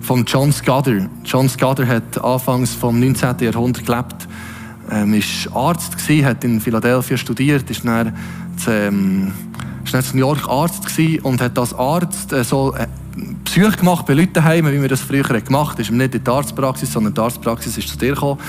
von 0.02 0.24
John 0.24 0.52
Scudder. 0.52 1.08
John 1.24 1.48
Scudder 1.48 1.86
hat 1.86 2.22
anfangs 2.22 2.74
vom 2.74 2.98
19. 2.98 3.38
Jahrhundert 3.40 3.86
gelebt, 3.86 4.28
ähm, 4.90 5.14
ist 5.14 5.48
Arzt 5.54 5.96
gewesen, 5.96 6.26
hat 6.26 6.44
in 6.44 6.60
Philadelphia 6.60 7.16
studiert, 7.16 7.70
ist 7.70 7.84
dann 7.84 8.14
zu, 8.56 8.70
ähm, 8.70 9.32
New 10.12 10.18
York 10.18 10.48
Arzt 10.48 10.86
gewesen 10.86 11.22
und 11.22 11.40
hat 11.40 11.58
als 11.58 11.72
Arzt 11.74 12.32
äh, 12.32 12.44
so 12.44 12.74
äh, 12.74 12.86
Psych 13.44 13.76
gemacht 13.76 14.06
bei 14.06 14.14
Leuten 14.14 14.42
heim, 14.42 14.66
wie 14.66 14.80
wir 14.80 14.88
das 14.88 15.00
früher 15.00 15.22
gemacht 15.22 15.72
haben. 15.72 15.80
Ist 15.82 15.90
nicht 15.90 16.14
in 16.14 16.24
die 16.24 16.30
Arztpraxis, 16.30 16.92
sondern 16.92 17.14
die 17.14 17.20
Arztpraxis 17.20 17.78
ist 17.78 17.88
zu 17.88 17.98
dir 17.98 18.14
gekommen. 18.14 18.40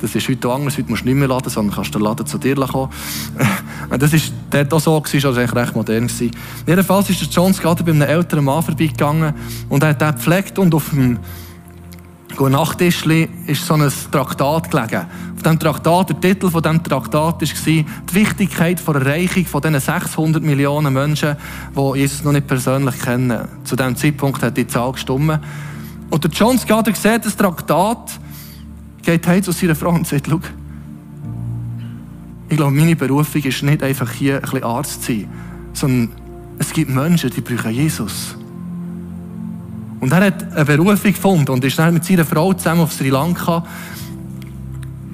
Das 0.00 0.14
ist 0.14 0.28
heute 0.28 0.50
anders. 0.50 0.76
Heute 0.76 0.90
musst 0.90 1.02
du 1.02 1.06
nicht 1.06 1.16
mehr 1.16 1.28
laden, 1.28 1.50
sondern 1.50 1.74
kannst 1.74 1.94
den 1.94 2.02
Laden 2.02 2.26
zu 2.26 2.38
dir 2.38 2.56
kommen. 2.56 2.90
Das 3.98 4.12
ist 4.12 4.32
dort 4.50 4.72
auch 4.72 4.80
so, 4.80 5.00
gewesen, 5.00 5.26
also 5.26 5.40
eigentlich 5.40 5.54
recht 5.54 5.74
modern. 5.74 6.06
Gewesen. 6.06 6.30
Jedenfalls 6.66 7.10
ist 7.10 7.20
der 7.20 7.28
John 7.28 7.52
gerade 7.52 7.82
bei 7.82 7.90
einem 7.90 8.02
älteren 8.02 8.44
Mann 8.44 8.62
vorbeigegangen 8.62 9.34
und 9.68 9.82
er 9.82 9.90
hat 9.90 10.00
den 10.00 10.12
gepflegt 10.12 10.58
und 10.58 10.74
auf 10.74 10.90
dem 10.90 11.18
Nachttischli 12.38 13.28
ist 13.46 13.66
so 13.66 13.74
ein 13.74 13.92
Traktat 14.10 14.70
gelegen. 14.70 15.06
Auf 15.36 15.42
diesem 15.42 15.58
Traktat, 15.58 16.08
der 16.10 16.20
Titel 16.20 16.50
von 16.50 16.62
diesem 16.62 16.82
Traktat 16.82 17.14
war 17.14 17.38
die 17.40 17.84
Wichtigkeit 18.12 18.86
der 18.86 18.94
Erreichung 18.94 19.44
von 19.46 19.60
diesen 19.60 19.80
600 19.80 20.42
Millionen 20.42 20.92
Menschen, 20.92 21.36
die 21.76 21.98
Jesus 21.98 22.22
noch 22.22 22.32
nicht 22.32 22.46
persönlich 22.46 22.98
kennen. 22.98 23.48
Zu 23.64 23.74
diesem 23.74 23.96
Zeitpunkt 23.96 24.42
hat 24.42 24.56
die 24.56 24.66
Zahl 24.66 24.92
gestimmt. 24.92 25.40
Und 26.10 26.24
der 26.24 26.30
John 26.30 26.58
Scudder 26.58 26.94
sieht 26.94 27.24
das 27.24 27.36
Traktat 27.36 28.18
geht 29.02 29.26
heim 29.26 29.42
zu 29.42 29.52
seiner 29.52 29.74
Frau 29.74 29.90
und 29.90 30.06
sagt, 30.06 30.26
schau, 30.28 30.40
ich 32.50 32.56
glaube, 32.56 32.72
meine 32.72 32.96
Berufung 32.96 33.42
ist 33.42 33.62
nicht 33.62 33.82
einfach 33.82 34.10
hier 34.10 34.34
ein 34.34 34.40
bisschen 34.42 34.64
Arzt 34.64 35.04
zu 35.04 35.12
sein, 35.12 35.28
sondern 35.72 36.10
es 36.58 36.72
gibt 36.72 36.90
Menschen, 36.90 37.30
die 37.30 37.40
brauchen 37.40 37.70
Jesus. 37.70 38.34
Und 40.00 40.12
er 40.12 40.26
hat 40.26 40.52
eine 40.52 40.64
Berufung 40.64 41.12
gefunden 41.12 41.52
und 41.52 41.64
ist 41.64 41.78
dann 41.78 41.94
mit 41.94 42.04
seiner 42.04 42.24
Frau 42.24 42.52
zusammen 42.52 42.80
auf 42.82 42.92
Sri 42.92 43.08
Lanka 43.08 43.64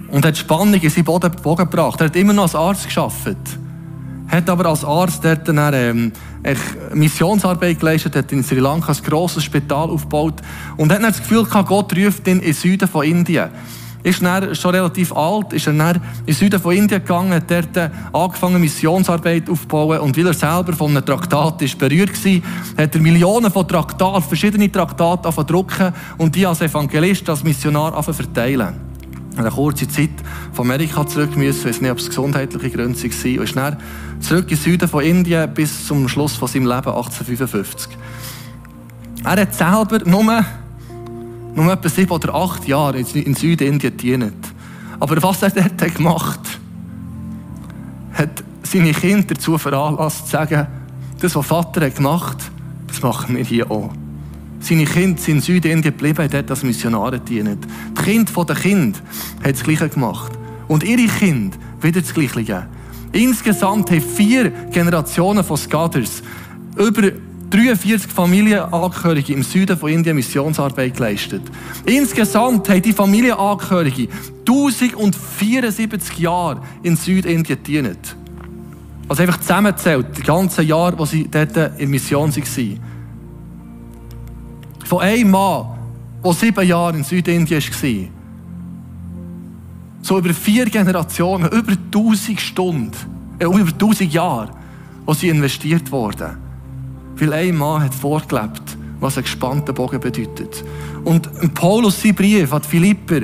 und 0.08 0.24
hat 0.24 0.38
Spannung 0.38 0.80
in 0.80 0.88
seinen 0.88 1.04
Boden, 1.04 1.30
Boden 1.42 1.68
gebracht. 1.68 2.00
Er 2.00 2.06
hat 2.06 2.16
immer 2.16 2.32
noch 2.32 2.44
als 2.44 2.54
Arzt 2.54 2.86
geschafft. 2.86 3.36
Hat 4.28 4.48
aber 4.48 4.70
als 4.70 4.82
Arzt 4.82 5.22
dort 5.22 5.46
dann, 5.46 5.74
ähm, 5.74 6.12
Missionsarbeit 6.94 7.78
geleistet, 7.78 8.16
hat 8.16 8.32
in 8.32 8.44
Sri 8.44 8.60
Lanka 8.60 8.92
ein 8.92 9.02
grosses 9.04 9.44
Spital 9.44 9.90
aufgebaut 9.90 10.40
und 10.78 10.90
hat 10.90 11.02
dann 11.02 11.10
das 11.10 11.18
Gefühl 11.18 11.44
gehabt, 11.44 11.68
Gott 11.68 11.94
ruft 11.94 12.26
ihn 12.28 12.38
in 12.38 12.40
den 12.40 12.54
Süden 12.54 12.88
von 12.88 13.04
Indien. 13.04 13.50
Ist 14.06 14.22
dann 14.22 14.54
schon 14.54 14.72
relativ 14.72 15.12
alt, 15.16 15.52
ist 15.52 15.66
er 15.66 15.72
dann 15.72 15.96
in 15.96 16.02
den 16.26 16.34
Süden 16.36 16.60
von 16.60 16.76
Indien 16.76 17.00
gegangen, 17.00 17.32
hat 17.32 17.50
dort 17.50 17.90
angefangen 18.12 18.60
Missionsarbeit 18.60 19.50
aufzubauen. 19.50 19.98
Und 19.98 20.16
weil 20.16 20.28
er 20.28 20.32
selber 20.32 20.74
von 20.74 20.92
einem 20.92 21.04
Traktat 21.04 21.60
ist 21.62 21.76
berührt 21.76 22.24
war, 22.24 22.84
hat 22.84 22.94
er 22.94 23.00
Millionen 23.00 23.50
von 23.50 23.66
Traktaten, 23.66 24.22
verschiedene 24.22 24.70
Traktate 24.70 25.28
drucken 25.44 25.92
und 26.18 26.36
die 26.36 26.46
als 26.46 26.60
Evangelist, 26.60 27.28
als 27.28 27.42
Missionar 27.42 28.00
verteilen. 28.00 28.74
Eine 29.36 29.50
kurze 29.50 29.88
Zeit 29.88 30.10
von 30.52 30.66
Amerika 30.66 31.04
zurück 31.04 31.36
müssen, 31.36 31.68
weiß 31.68 31.80
nicht, 31.80 31.90
ob 31.90 31.98
es 31.98 32.06
gesundheitliche 32.06 32.70
Gründe 32.70 32.96
waren, 32.96 33.38
und 33.38 33.44
ist 33.44 33.56
dann 33.56 33.76
zurück 34.20 34.44
in 34.44 34.56
den 34.56 34.56
Süden 34.56 34.88
von 34.88 35.02
Indien 35.02 35.52
bis 35.52 35.84
zum 35.84 36.06
Schluss 36.08 36.36
von 36.36 36.46
seinem 36.46 36.66
Leben 36.66 36.90
1855. 36.90 37.98
Er 39.24 39.32
hat 39.32 39.52
selber 39.52 39.98
nur, 40.08 40.44
nur 41.56 41.72
etwa 41.72 41.88
sieben 41.88 42.10
oder 42.10 42.34
acht 42.34 42.68
Jahre 42.68 42.98
in 42.98 43.34
Südindien 43.34 43.78
gedient. 43.78 44.52
Aber 45.00 45.22
was 45.22 45.42
er 45.42 45.50
dort 45.50 45.94
gemacht 45.94 46.40
hat, 48.12 48.28
hat 48.28 48.44
seine 48.62 48.92
Kinder 48.92 49.34
dazu 49.34 49.58
veranlasst, 49.58 50.26
zu 50.26 50.32
sagen, 50.32 50.66
das, 51.20 51.34
was 51.34 51.46
Vater 51.46 51.88
gemacht 51.90 52.38
hat, 52.38 52.50
das 52.88 53.02
machen 53.02 53.36
wir 53.36 53.44
hier 53.44 53.70
auch. 53.70 53.90
Seine 54.60 54.84
Kinder 54.84 55.20
sind 55.20 55.36
in 55.36 55.40
Südindien 55.40 55.82
geblieben 55.82 56.28
dort 56.30 56.50
als 56.50 56.62
Missionare 56.62 57.20
dienen. 57.20 57.58
Die 57.98 58.02
Kinder 58.02 58.44
der 58.44 58.56
Kind 58.56 59.02
haben 59.42 59.52
das 59.52 59.62
Gleiche 59.62 59.88
gemacht. 59.88 60.32
Und 60.68 60.82
ihre 60.82 61.06
Kinder 61.06 61.56
wieder 61.80 62.00
das 62.00 62.12
Gleiche. 62.12 62.66
Insgesamt 63.12 63.90
haben 63.90 64.00
vier 64.00 64.50
Generationen 64.72 65.44
von 65.44 65.56
Scuders 65.56 66.22
über 66.76 67.12
43 67.50 68.10
Familienangehörige 68.10 69.32
im 69.32 69.42
Süden 69.42 69.76
von 69.76 69.90
Indien 69.90 70.16
Missionsarbeit 70.16 70.96
geleistet. 70.96 71.42
Insgesamt 71.84 72.68
haben 72.68 72.82
die 72.82 72.92
Familienangehörige 72.92 74.08
1074 74.40 76.18
Jahre 76.18 76.60
in 76.82 76.96
Südindien 76.96 77.42
gedient. 77.42 78.16
Also 79.08 79.22
einfach 79.22 79.40
zusammenzählt, 79.40 80.18
die 80.18 80.22
ganzen 80.22 80.66
Jahre, 80.66 80.98
wo 80.98 81.04
sie 81.04 81.28
dort 81.30 81.78
in 81.78 81.90
Mission 81.90 82.34
waren. 82.34 82.80
Von 84.84 85.00
einem 85.00 85.30
Mann, 85.30 85.66
der 86.24 86.32
sieben 86.32 86.66
Jahre 86.66 86.96
in 86.96 87.04
Südindien 87.04 87.62
war. 87.62 88.08
So 90.02 90.18
über 90.18 90.34
vier 90.34 90.66
Generationen, 90.66 91.50
über 91.50 91.72
1000 91.72 92.40
Stunden, 92.40 92.92
äh, 93.38 93.44
über 93.44 93.72
1000 93.72 94.12
Jahre, 94.12 94.50
wo 95.04 95.14
sie 95.14 95.28
investiert 95.28 95.90
wurden. 95.90 96.45
Weil 97.18 97.32
ein 97.32 97.56
Mann 97.56 97.82
hat 97.82 97.94
vorgelebt, 97.94 98.76
was 99.00 99.16
ein 99.16 99.24
gespannter 99.24 99.72
Bogen 99.72 100.00
bedeutet. 100.00 100.64
Und 101.04 101.54
Paulus, 101.54 102.02
sein 102.02 102.14
Brief 102.14 102.52
an 102.52 102.62
Philipper, 102.62 103.22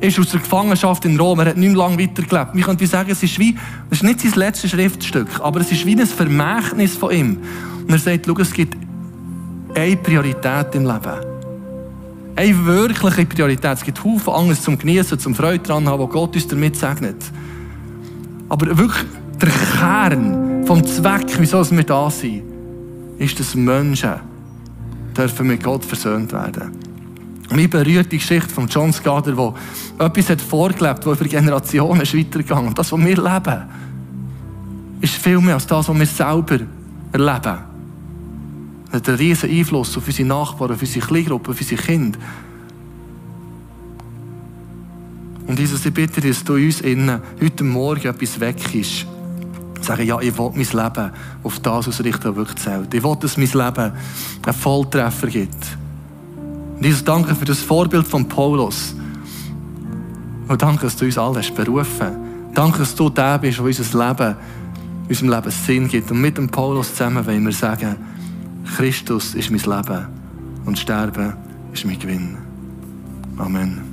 ist 0.00 0.18
aus 0.18 0.30
der 0.30 0.40
Gefangenschaft 0.40 1.04
in 1.04 1.18
Rom. 1.18 1.40
Er 1.40 1.46
hat 1.46 1.56
nicht 1.56 1.68
mehr 1.68 1.76
lange 1.76 1.98
weitergelebt. 1.98 2.54
Man 2.54 2.64
könnte 2.64 2.86
sagen, 2.86 3.10
es 3.10 3.22
ist 3.22 3.38
wie, 3.38 3.56
es 3.90 3.98
ist 3.98 4.04
nicht 4.04 4.20
sein 4.20 4.32
letztes 4.34 4.70
Schriftstück, 4.70 5.28
aber 5.40 5.60
es 5.60 5.70
ist 5.70 5.84
wie 5.84 5.94
ein 5.94 6.06
Vermächtnis 6.06 6.96
von 6.96 7.12
ihm. 7.12 7.38
Und 7.82 7.90
er 7.90 7.98
sagt, 7.98 8.26
schau, 8.26 8.38
es 8.38 8.52
gibt 8.52 8.76
eine 9.74 9.96
Priorität 9.96 10.74
im 10.74 10.86
Leben. 10.86 11.30
Eine 12.36 12.66
wirkliche 12.66 13.26
Priorität. 13.26 13.74
Es 13.74 13.84
gibt 13.84 14.02
Haufen 14.02 14.32
anderes 14.32 14.62
zum 14.62 14.78
Genießen, 14.78 15.18
zum 15.18 15.34
Freude 15.34 15.58
daran 15.58 15.86
haben, 15.86 16.00
wo 16.00 16.06
Gott 16.06 16.34
uns 16.34 16.48
damit 16.48 16.76
segnet. 16.76 17.22
Aber 18.48 18.66
wirklich 18.78 19.04
der 19.40 19.50
Kern 19.50 20.64
vom 20.66 20.84
Zweck, 20.86 21.26
wieso 21.38 21.68
wir 21.70 21.84
da 21.84 22.10
sind, 22.10 22.49
ist, 23.20 23.38
dass 23.38 23.54
Menschen 23.54 24.14
dürfen 25.16 25.46
mit 25.46 25.62
Gott 25.62 25.84
versöhnt 25.84 26.32
werden. 26.32 26.72
Mich 27.52 27.70
berührt 27.70 28.10
die 28.10 28.18
Geschichte 28.18 28.48
von 28.48 28.66
John 28.66 28.92
Scudder, 28.92 29.32
der 29.32 30.06
etwas 30.06 30.30
hat 30.30 30.40
vorgelebt, 30.40 31.06
das 31.06 31.20
über 31.20 31.28
Generationen 31.28 32.00
ist 32.00 32.16
weitergegangen. 32.16 32.68
Und 32.68 32.78
das, 32.78 32.90
was 32.90 33.00
wir 33.00 33.16
leben, 33.16 33.62
ist 35.00 35.14
viel 35.14 35.40
mehr 35.40 35.54
als 35.54 35.66
das, 35.66 35.88
was 35.88 35.98
wir 35.98 36.06
selber 36.06 36.58
erleben 37.12 37.70
hat 38.92 39.08
einen 39.08 39.18
riesen 39.18 39.50
Einfluss 39.50 39.96
auf 39.96 40.06
unsere 40.06 40.28
Nachbarn, 40.28 40.72
auf 40.72 40.80
unsere 40.80 41.06
Kleingruppe, 41.06 41.52
auf 41.52 41.60
unsere 41.60 41.80
Kinder. 41.80 42.18
Und 45.46 45.58
Jesus, 45.58 45.84
ich 45.86 45.94
bitte 45.94 46.20
dich, 46.20 46.36
dass 46.36 46.44
du 46.44 46.54
uns 46.54 46.80
innen 46.80 47.20
heute 47.40 47.64
Morgen 47.64 48.06
etwas 48.08 48.40
weckst. 48.40 49.06
Sagen, 49.80 50.06
ja, 50.06 50.20
ich 50.20 50.36
will 50.38 50.50
mein 50.54 50.84
Leben 50.84 51.10
auf 51.42 51.58
das 51.60 51.88
ausrichten, 51.88 52.30
was 52.30 52.36
wirklich 52.36 52.58
zählt. 52.58 52.92
Ich 52.92 53.02
will, 53.02 53.16
dass 53.18 53.36
mein 53.36 53.46
Leben 53.46 53.92
einen 54.42 54.54
Volltreffer 54.54 55.26
gibt. 55.26 55.78
Und 56.76 56.84
Jesus, 56.84 57.04
danke 57.04 57.34
für 57.34 57.44
das 57.44 57.60
Vorbild 57.60 58.06
von 58.06 58.28
Paulus. 58.28 58.94
Und 60.48 60.62
danke, 60.62 60.82
dass 60.82 60.96
du 60.96 61.04
uns 61.04 61.18
alle 61.18 61.38
hast 61.38 61.54
berufen. 61.54 62.08
Danke, 62.54 62.78
dass 62.78 62.94
du 62.94 63.08
der 63.08 63.38
bist, 63.38 63.58
der 63.58 63.64
unser 63.64 64.08
Leben, 64.08 64.36
unserem 65.08 65.30
Leben 65.30 65.50
Sinn 65.50 65.88
gibt. 65.88 66.10
Und 66.10 66.20
mit 66.20 66.36
dem 66.36 66.48
Paulus 66.48 66.90
zusammen 66.90 67.24
wollen 67.26 67.44
wir 67.44 67.52
sagen, 67.52 67.96
Christus 68.76 69.34
ist 69.34 69.50
mein 69.50 69.60
Leben 69.60 70.06
und 70.64 70.78
Sterben 70.78 71.34
ist 71.72 71.84
mein 71.84 71.98
Gewinn. 71.98 72.36
Amen. 73.36 73.89